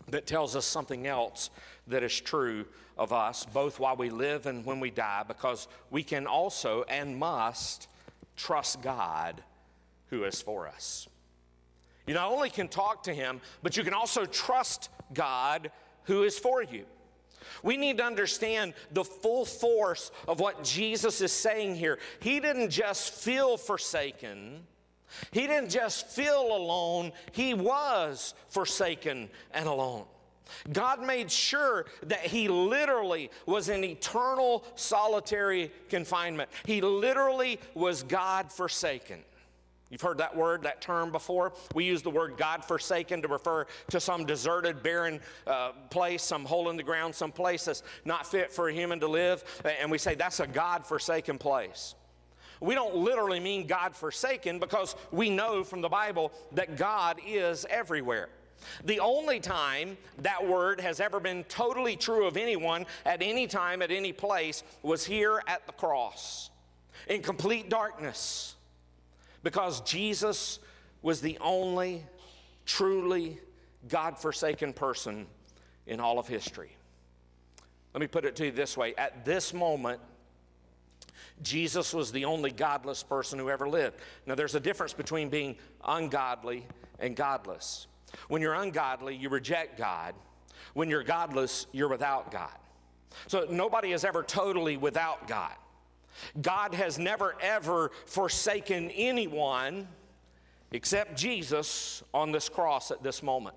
[0.09, 1.51] that tells us something else
[1.87, 2.65] that is true
[2.97, 7.19] of us, both while we live and when we die, because we can also and
[7.19, 7.89] must
[8.37, 9.43] trust God
[10.09, 11.09] who is for us.
[12.07, 15.71] You not only can talk to Him, but you can also trust God
[16.05, 16.85] who is for you.
[17.63, 21.99] We need to understand the full force of what Jesus is saying here.
[22.21, 24.63] He didn't just feel forsaken.
[25.31, 30.05] He didn't just feel alone, he was forsaken and alone.
[30.73, 36.51] God made sure that he literally was in eternal solitary confinement.
[36.65, 39.21] He literally was God forsaken.
[39.91, 41.53] You've heard that word, that term before.
[41.75, 46.45] We use the word God forsaken to refer to some deserted, barren uh, place, some
[46.45, 49.45] hole in the ground, some place that's not fit for a human to live.
[49.81, 51.95] And we say that's a God forsaken place.
[52.61, 57.67] We don't literally mean God forsaken because we know from the Bible that God is
[57.69, 58.29] everywhere.
[58.85, 63.83] The only time that word has ever been totally true of anyone at any time,
[63.83, 66.51] at any place, was here at the cross
[67.09, 68.55] in complete darkness
[69.43, 70.59] because Jesus
[71.03, 72.05] was the only
[72.65, 73.39] truly
[73.89, 75.27] God forsaken person
[75.87, 76.71] in all of history.
[77.95, 80.01] Let me put it to you this way at this moment,
[81.43, 83.97] Jesus was the only godless person who ever lived.
[84.27, 86.67] Now, there's a difference between being ungodly
[86.99, 87.87] and godless.
[88.29, 90.15] When you're ungodly, you reject God.
[90.75, 92.57] When you're godless, you're without God.
[93.27, 95.53] So nobody is ever totally without God.
[96.41, 99.87] God has never ever forsaken anyone
[100.73, 103.57] except Jesus on this cross at this moment.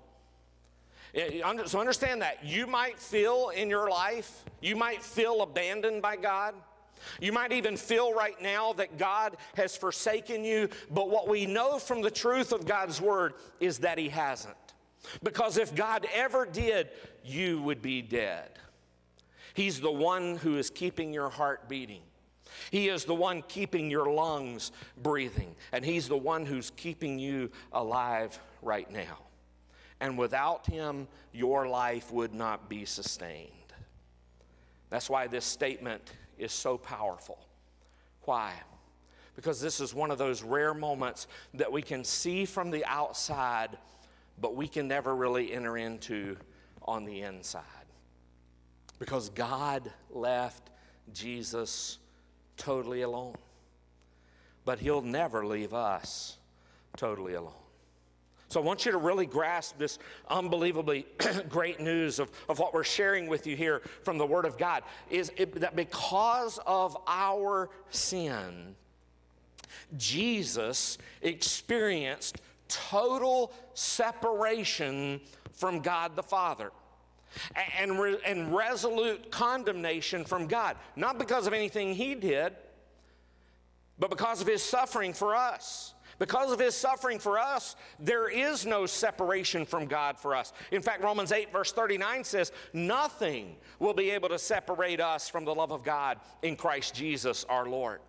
[1.14, 2.44] Eh, so understand that.
[2.44, 6.54] You might feel in your life, you might feel abandoned by God.
[7.20, 11.78] You might even feel right now that God has forsaken you, but what we know
[11.78, 14.56] from the truth of God's word is that He hasn't.
[15.22, 16.90] Because if God ever did,
[17.24, 18.50] you would be dead.
[19.54, 22.02] He's the one who is keeping your heart beating.
[22.70, 24.72] He is the one keeping your lungs
[25.02, 25.54] breathing.
[25.72, 29.18] And He's the one who's keeping you alive right now.
[30.00, 33.50] And without Him, your life would not be sustained.
[34.88, 36.02] That's why this statement
[36.40, 37.38] is so powerful.
[38.22, 38.52] Why?
[39.36, 43.78] Because this is one of those rare moments that we can see from the outside,
[44.40, 46.36] but we can never really enter into
[46.82, 47.62] on the inside.
[48.98, 50.70] Because God left
[51.12, 51.98] Jesus
[52.56, 53.36] totally alone.
[54.64, 56.36] but He'll never leave us
[56.96, 57.59] totally alone.
[58.50, 61.06] So I want you to really grasp this unbelievably
[61.48, 64.82] great news of, of what we're sharing with you here from the Word of God
[65.08, 68.74] is it, that because of our sin,
[69.96, 75.20] Jesus experienced total separation
[75.52, 76.72] from God the Father
[77.78, 80.76] and, re- and resolute condemnation from God.
[80.96, 82.56] Not because of anything he did,
[83.96, 85.94] but because of his suffering for us.
[86.20, 90.52] Because of his suffering for us, there is no separation from God for us.
[90.70, 95.46] In fact, Romans 8, verse 39 says, Nothing will be able to separate us from
[95.46, 98.00] the love of God in Christ Jesus our Lord.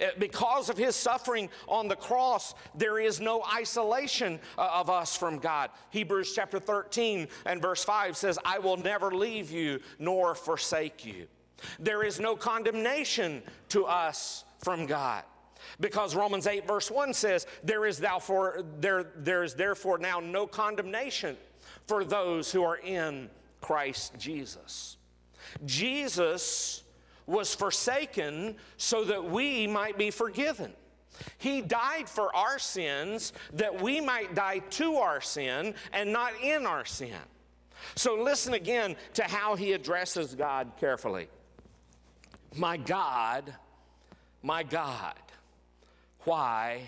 [0.00, 5.16] Uh, because of his suffering on the cross, there is no isolation uh, of us
[5.16, 5.70] from God.
[5.90, 11.28] Hebrews chapter 13 and verse 5 says, I will never leave you nor forsake you.
[11.78, 15.22] There is no condemnation to us from God.
[15.78, 20.46] Because Romans 8, verse 1 says, There is, therefore, there, there is therefore now no
[20.46, 21.36] condemnation
[21.86, 23.30] for those who are in
[23.60, 24.96] Christ Jesus.
[25.64, 26.82] Jesus
[27.26, 30.72] was forsaken so that we might be forgiven.
[31.38, 36.66] He died for our sins that we might die to our sin and not in
[36.66, 37.14] our sin.
[37.94, 41.28] So listen again to how he addresses God carefully.
[42.54, 43.54] My God,
[44.42, 45.14] my God,
[46.24, 46.82] why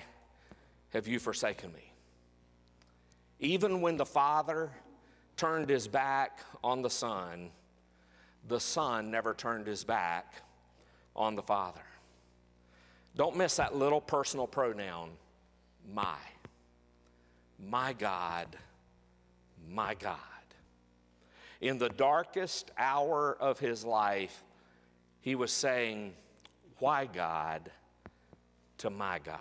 [0.90, 1.92] have you forsaken me?
[3.40, 4.70] Even when the Father
[5.36, 7.50] turned his back on the Son,
[8.48, 10.34] the Son never turned his back
[11.16, 11.82] on the Father.
[13.16, 15.10] Don't miss that little personal pronoun,
[15.92, 16.16] my.
[17.58, 18.56] My God,
[19.70, 20.18] my God.
[21.60, 24.42] In the darkest hour of his life,
[25.20, 26.14] he was saying,
[26.78, 27.70] Why God
[28.82, 29.38] to my God?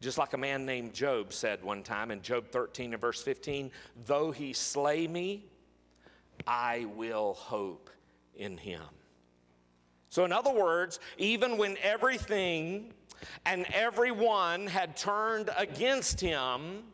[0.00, 3.72] Just like a man named Job said one time in Job 13 and verse 15,
[4.06, 5.44] though he slay me,
[6.46, 7.90] I will hope
[8.36, 8.82] in him.
[10.10, 12.94] So, in other words, even when everything
[13.44, 16.84] and everyone had turned against him,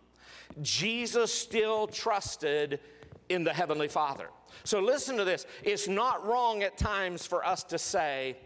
[0.62, 2.80] Jesus still trusted
[3.28, 4.30] in the Heavenly Father.
[4.64, 5.44] So, listen to this.
[5.62, 8.38] It's not wrong at times for us to say,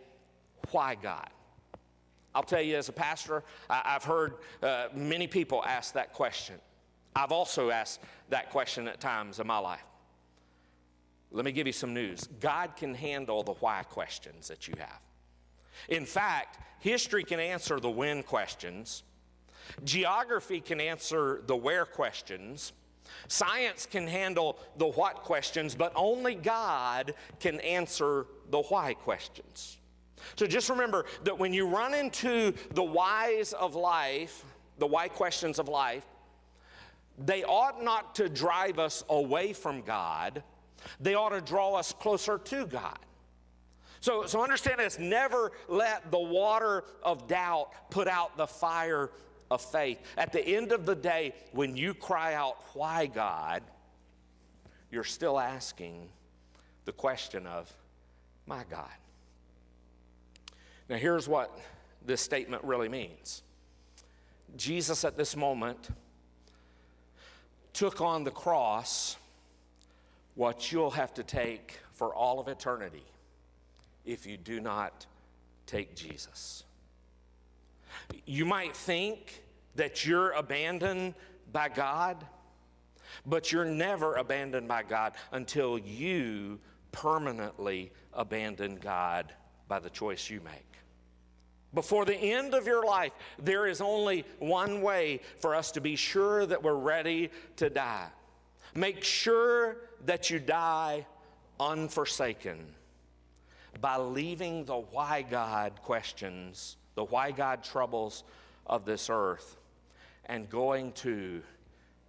[0.73, 1.31] Why God?
[2.39, 6.55] I'll tell you, as a pastor, I've heard uh, many people ask that question.
[7.17, 9.83] I've also asked that question at times in my life.
[11.33, 12.29] Let me give you some news.
[12.39, 15.01] God can handle the why questions that you have.
[15.89, 19.03] In fact, history can answer the when questions,
[19.83, 22.73] geography can answer the where questions.
[23.27, 29.78] Science can handle the what questions, but only God can answer the why questions.
[30.37, 34.45] So just remember that when you run into the whys of life,
[34.79, 36.05] the why questions of life,
[37.19, 40.43] they ought not to drive us away from God
[41.01, 42.99] they ought to draw us closer to God.
[44.01, 49.11] So, so understand this never let the water of doubt put out the fire
[49.51, 50.01] of faith.
[50.17, 53.63] At the end of the day, when you cry out, Why God?
[54.91, 56.09] you're still asking
[56.87, 57.71] the question of,
[58.47, 58.89] My God.
[60.89, 61.59] Now, here's what
[62.05, 63.43] this statement really means
[64.57, 65.89] Jesus, at this moment,
[67.73, 69.17] took on the cross
[70.35, 73.05] what you'll have to take for all of eternity
[74.07, 75.07] if you do not
[75.67, 76.65] take Jesus.
[78.25, 79.43] You might think
[79.75, 81.15] that you're abandoned
[81.53, 82.25] by God,
[83.27, 86.59] but you're never abandoned by God until you
[86.93, 89.33] permanently abandon God
[89.67, 90.68] by the choice you make.
[91.75, 95.97] Before the end of your life, there is only one way for us to be
[95.97, 98.09] sure that we're ready to die.
[98.75, 101.07] Make sure that you die
[101.61, 102.59] unforsaken
[103.81, 108.25] by leaving the why God questions, the why God troubles
[108.67, 109.57] of this earth,
[110.25, 111.43] and going to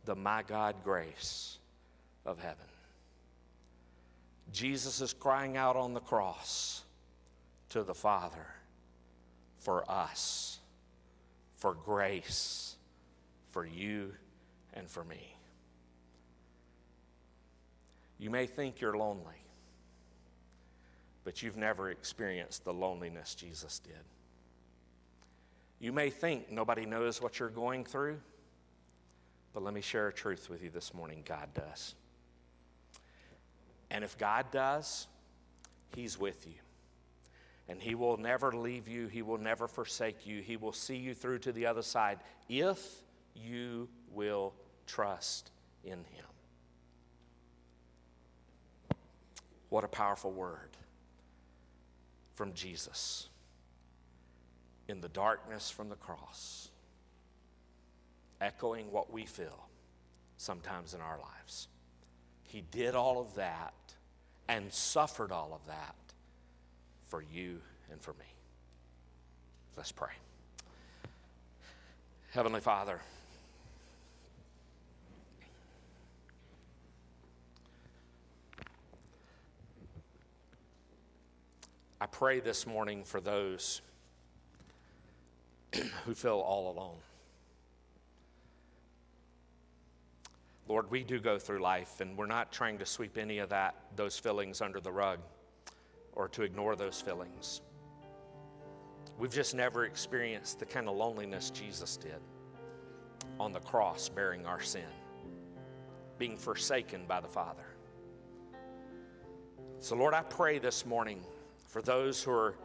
[0.06, 1.58] the my God grace
[2.26, 2.58] of heaven.
[4.54, 6.84] Jesus is crying out on the cross
[7.70, 8.48] to the Father
[9.70, 10.58] for us,
[11.58, 12.76] for grace,
[13.52, 14.12] for you,
[14.74, 15.36] and for me.
[18.18, 19.44] You may think you're lonely,
[21.24, 23.94] but you've never experienced the loneliness Jesus did.
[25.80, 28.20] You may think nobody knows what you're going through,
[29.54, 31.94] but let me share a truth with you this morning God does.
[33.92, 35.06] And if God does,
[35.94, 36.56] He's with you.
[37.70, 41.14] And He will never leave you, He will never forsake you, He will see you
[41.14, 42.84] through to the other side if
[43.36, 44.54] you will
[44.88, 45.52] trust
[45.84, 46.26] in Him.
[49.70, 50.72] What a powerful word
[52.34, 53.30] from Jesus
[54.88, 56.70] in the darkness from the cross,
[58.42, 59.68] echoing what we feel
[60.38, 61.68] sometimes in our lives.
[62.42, 63.76] He did all of that
[64.48, 65.94] and suffered all of that
[67.10, 67.60] for you
[67.92, 68.26] and for me.
[69.76, 70.12] Let's pray.
[72.32, 73.02] Heavenly Father,
[82.00, 83.82] I pray this morning for those
[86.06, 86.98] who feel all alone.
[90.68, 93.74] Lord, we do go through life, and we're not trying to sweep any of that,
[93.96, 95.20] those feelings under the rug
[96.14, 97.62] or to ignore those feelings.
[99.18, 102.22] We've just never experienced the kind of loneliness Jesus did
[103.40, 104.84] on the cross bearing our sin,
[106.18, 107.66] being forsaken by the Father.
[109.80, 111.22] So, Lord, I pray this morning
[111.68, 112.56] for those who are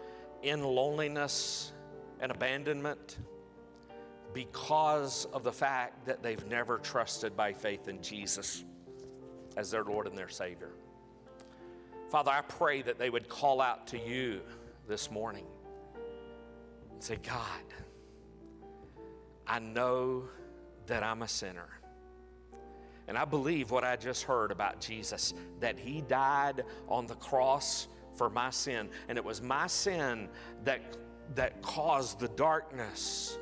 [0.43, 1.73] in loneliness
[2.21, 3.19] and abandonment
[4.33, 8.65] because of the fact that they've never trusted by faith in Jesus
[9.57, 10.73] as their Lord and their Savior.
[12.15, 14.41] Father, I pray that they would call out to you
[14.87, 15.45] this morning
[16.93, 17.65] and say, God,
[19.49, 20.29] I know
[20.87, 21.67] that I'm a sinner.
[23.09, 27.89] And I believe what I just heard about Jesus that he died on the cross
[28.15, 28.91] for my sin.
[29.09, 30.29] And it was my sin
[30.63, 30.97] that,
[31.35, 33.41] that caused the darkness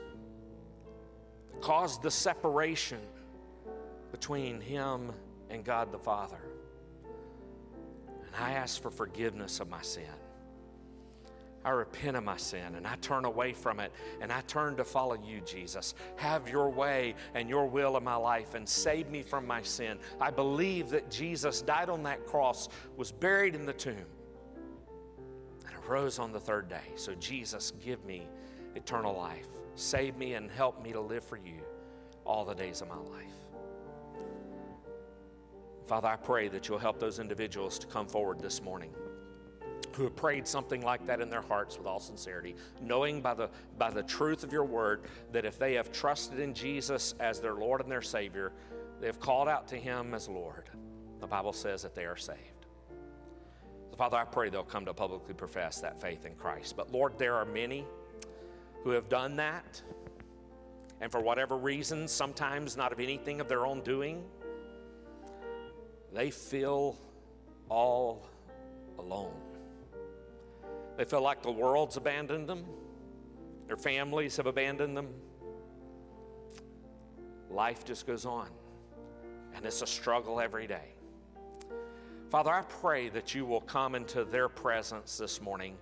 [1.60, 3.00] caused the separation
[4.12, 5.12] between him
[5.50, 6.40] and God the Father.
[8.32, 10.04] And I ask for forgiveness of my sin.
[11.64, 14.84] I repent of my sin and I turn away from it and I turn to
[14.84, 15.94] follow you, Jesus.
[16.16, 19.98] Have your way and your will in my life and save me from my sin.
[20.20, 24.06] I believe that Jesus died on that cross, was buried in the tomb,
[25.66, 26.90] and arose on the third day.
[26.96, 28.26] So, Jesus, give me
[28.74, 29.46] eternal life.
[29.76, 31.60] Save me and help me to live for you
[32.26, 33.41] all the days of my life.
[35.86, 38.94] Father, I pray that you'll help those individuals to come forward this morning
[39.94, 43.50] who have prayed something like that in their hearts with all sincerity, knowing by the,
[43.78, 45.02] by the truth of your word
[45.32, 48.52] that if they have trusted in Jesus as their Lord and their Savior,
[49.00, 50.70] they have called out to Him as Lord.
[51.20, 52.38] The Bible says that they are saved.
[53.90, 56.76] So Father, I pray they'll come to publicly profess that faith in Christ.
[56.76, 57.84] But Lord, there are many
[58.84, 59.82] who have done that,
[61.00, 64.24] and for whatever reason, sometimes not of anything of their own doing,
[66.12, 66.98] they feel
[67.68, 68.28] all
[68.98, 69.34] alone.
[70.96, 72.64] They feel like the world's abandoned them,
[73.66, 75.08] their families have abandoned them.
[77.50, 78.48] Life just goes on,
[79.54, 80.94] and it's a struggle every day.
[82.30, 85.76] Father, I pray that you will come into their presence this morning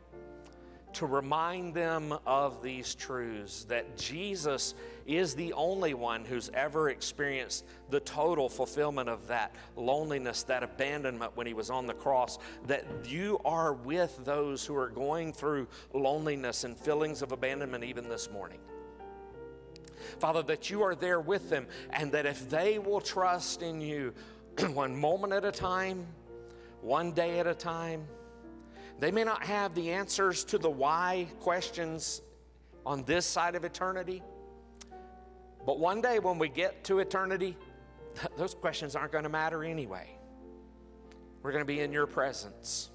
[0.94, 4.74] to remind them of these truths that Jesus
[5.06, 11.36] is the only one who's ever experienced the total fulfillment of that loneliness, that abandonment
[11.36, 15.66] when he was on the cross, that you are with those who are going through
[15.92, 18.58] loneliness and feelings of abandonment even this morning.
[20.18, 24.12] Father, that you are there with them, and that if they will trust in you
[24.72, 26.06] one moment at a time,
[26.82, 28.06] one day at a time,
[29.00, 32.20] they may not have the answers to the why questions
[32.84, 34.22] on this side of eternity.
[35.64, 37.56] But one day when we get to eternity,
[38.36, 40.10] those questions aren't going to matter anyway.
[41.42, 42.90] We're going to be in your presence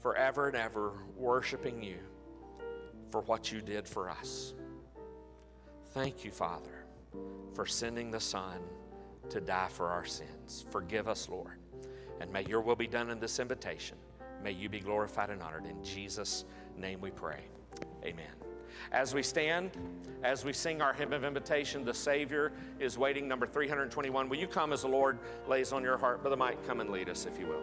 [0.00, 1.98] forever and ever, worshiping you
[3.10, 4.54] for what you did for us.
[5.92, 6.84] Thank you, Father,
[7.54, 8.60] for sending the Son
[9.30, 10.64] to die for our sins.
[10.70, 11.58] Forgive us, Lord.
[12.20, 13.96] And may your will be done in this invitation.
[14.42, 15.66] May you be glorified and honored.
[15.66, 16.44] In Jesus'
[16.76, 17.40] name we pray.
[18.04, 18.32] Amen.
[18.92, 19.70] As we stand,
[20.22, 24.28] as we sing our hymn of invitation, the Savior is waiting, number 321.
[24.28, 25.18] Will you come as the Lord
[25.48, 26.20] lays on your heart?
[26.20, 27.62] Brother Mike, come and lead us, if you will.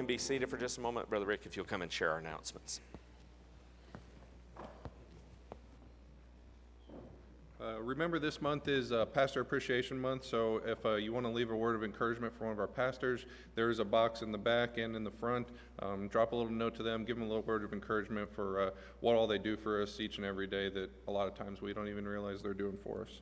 [0.00, 1.10] Can be seated for just a moment.
[1.10, 2.80] Brother Rick, if you'll come and share our announcements.
[7.60, 11.30] Uh, remember, this month is uh, Pastor Appreciation Month, so if uh, you want to
[11.30, 14.32] leave a word of encouragement for one of our pastors, there is a box in
[14.32, 15.48] the back and in the front.
[15.80, 18.68] Um, drop a little note to them, give them a little word of encouragement for
[18.68, 18.70] uh,
[19.00, 21.60] what all they do for us each and every day that a lot of times
[21.60, 23.20] we don't even realize they're doing for us.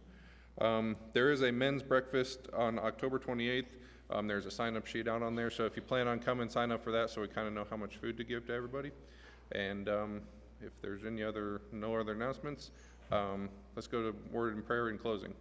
[0.64, 3.66] Um, there is a men's breakfast on October 28th.
[4.11, 6.49] Um, there's a sign up sheet out on there, so if you plan on coming,
[6.49, 8.55] sign up for that so we kind of know how much food to give to
[8.55, 8.91] everybody.
[9.53, 10.21] And um,
[10.63, 12.71] if there's any other, no other announcements,
[13.13, 15.35] um, let's go to word and prayer in closing.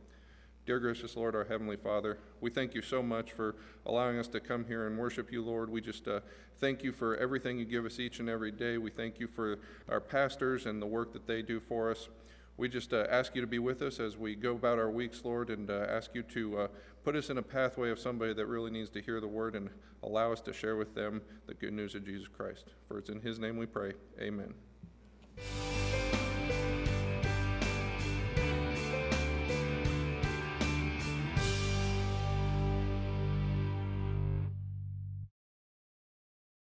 [0.66, 3.56] Dear gracious Lord, our Heavenly Father, we thank you so much for
[3.86, 5.70] allowing us to come here and worship you, Lord.
[5.70, 6.20] We just uh,
[6.60, 8.78] thank you for everything you give us each and every day.
[8.78, 12.10] We thank you for our pastors and the work that they do for us.
[12.58, 15.22] We just uh, ask you to be with us as we go about our weeks,
[15.24, 16.68] Lord, and uh, ask you to uh,
[17.04, 19.70] put us in a pathway of somebody that really needs to hear the word and
[20.02, 22.66] allow us to share with them the good news of Jesus Christ.
[22.88, 23.94] For it's in his name we pray.
[24.20, 24.56] Amen.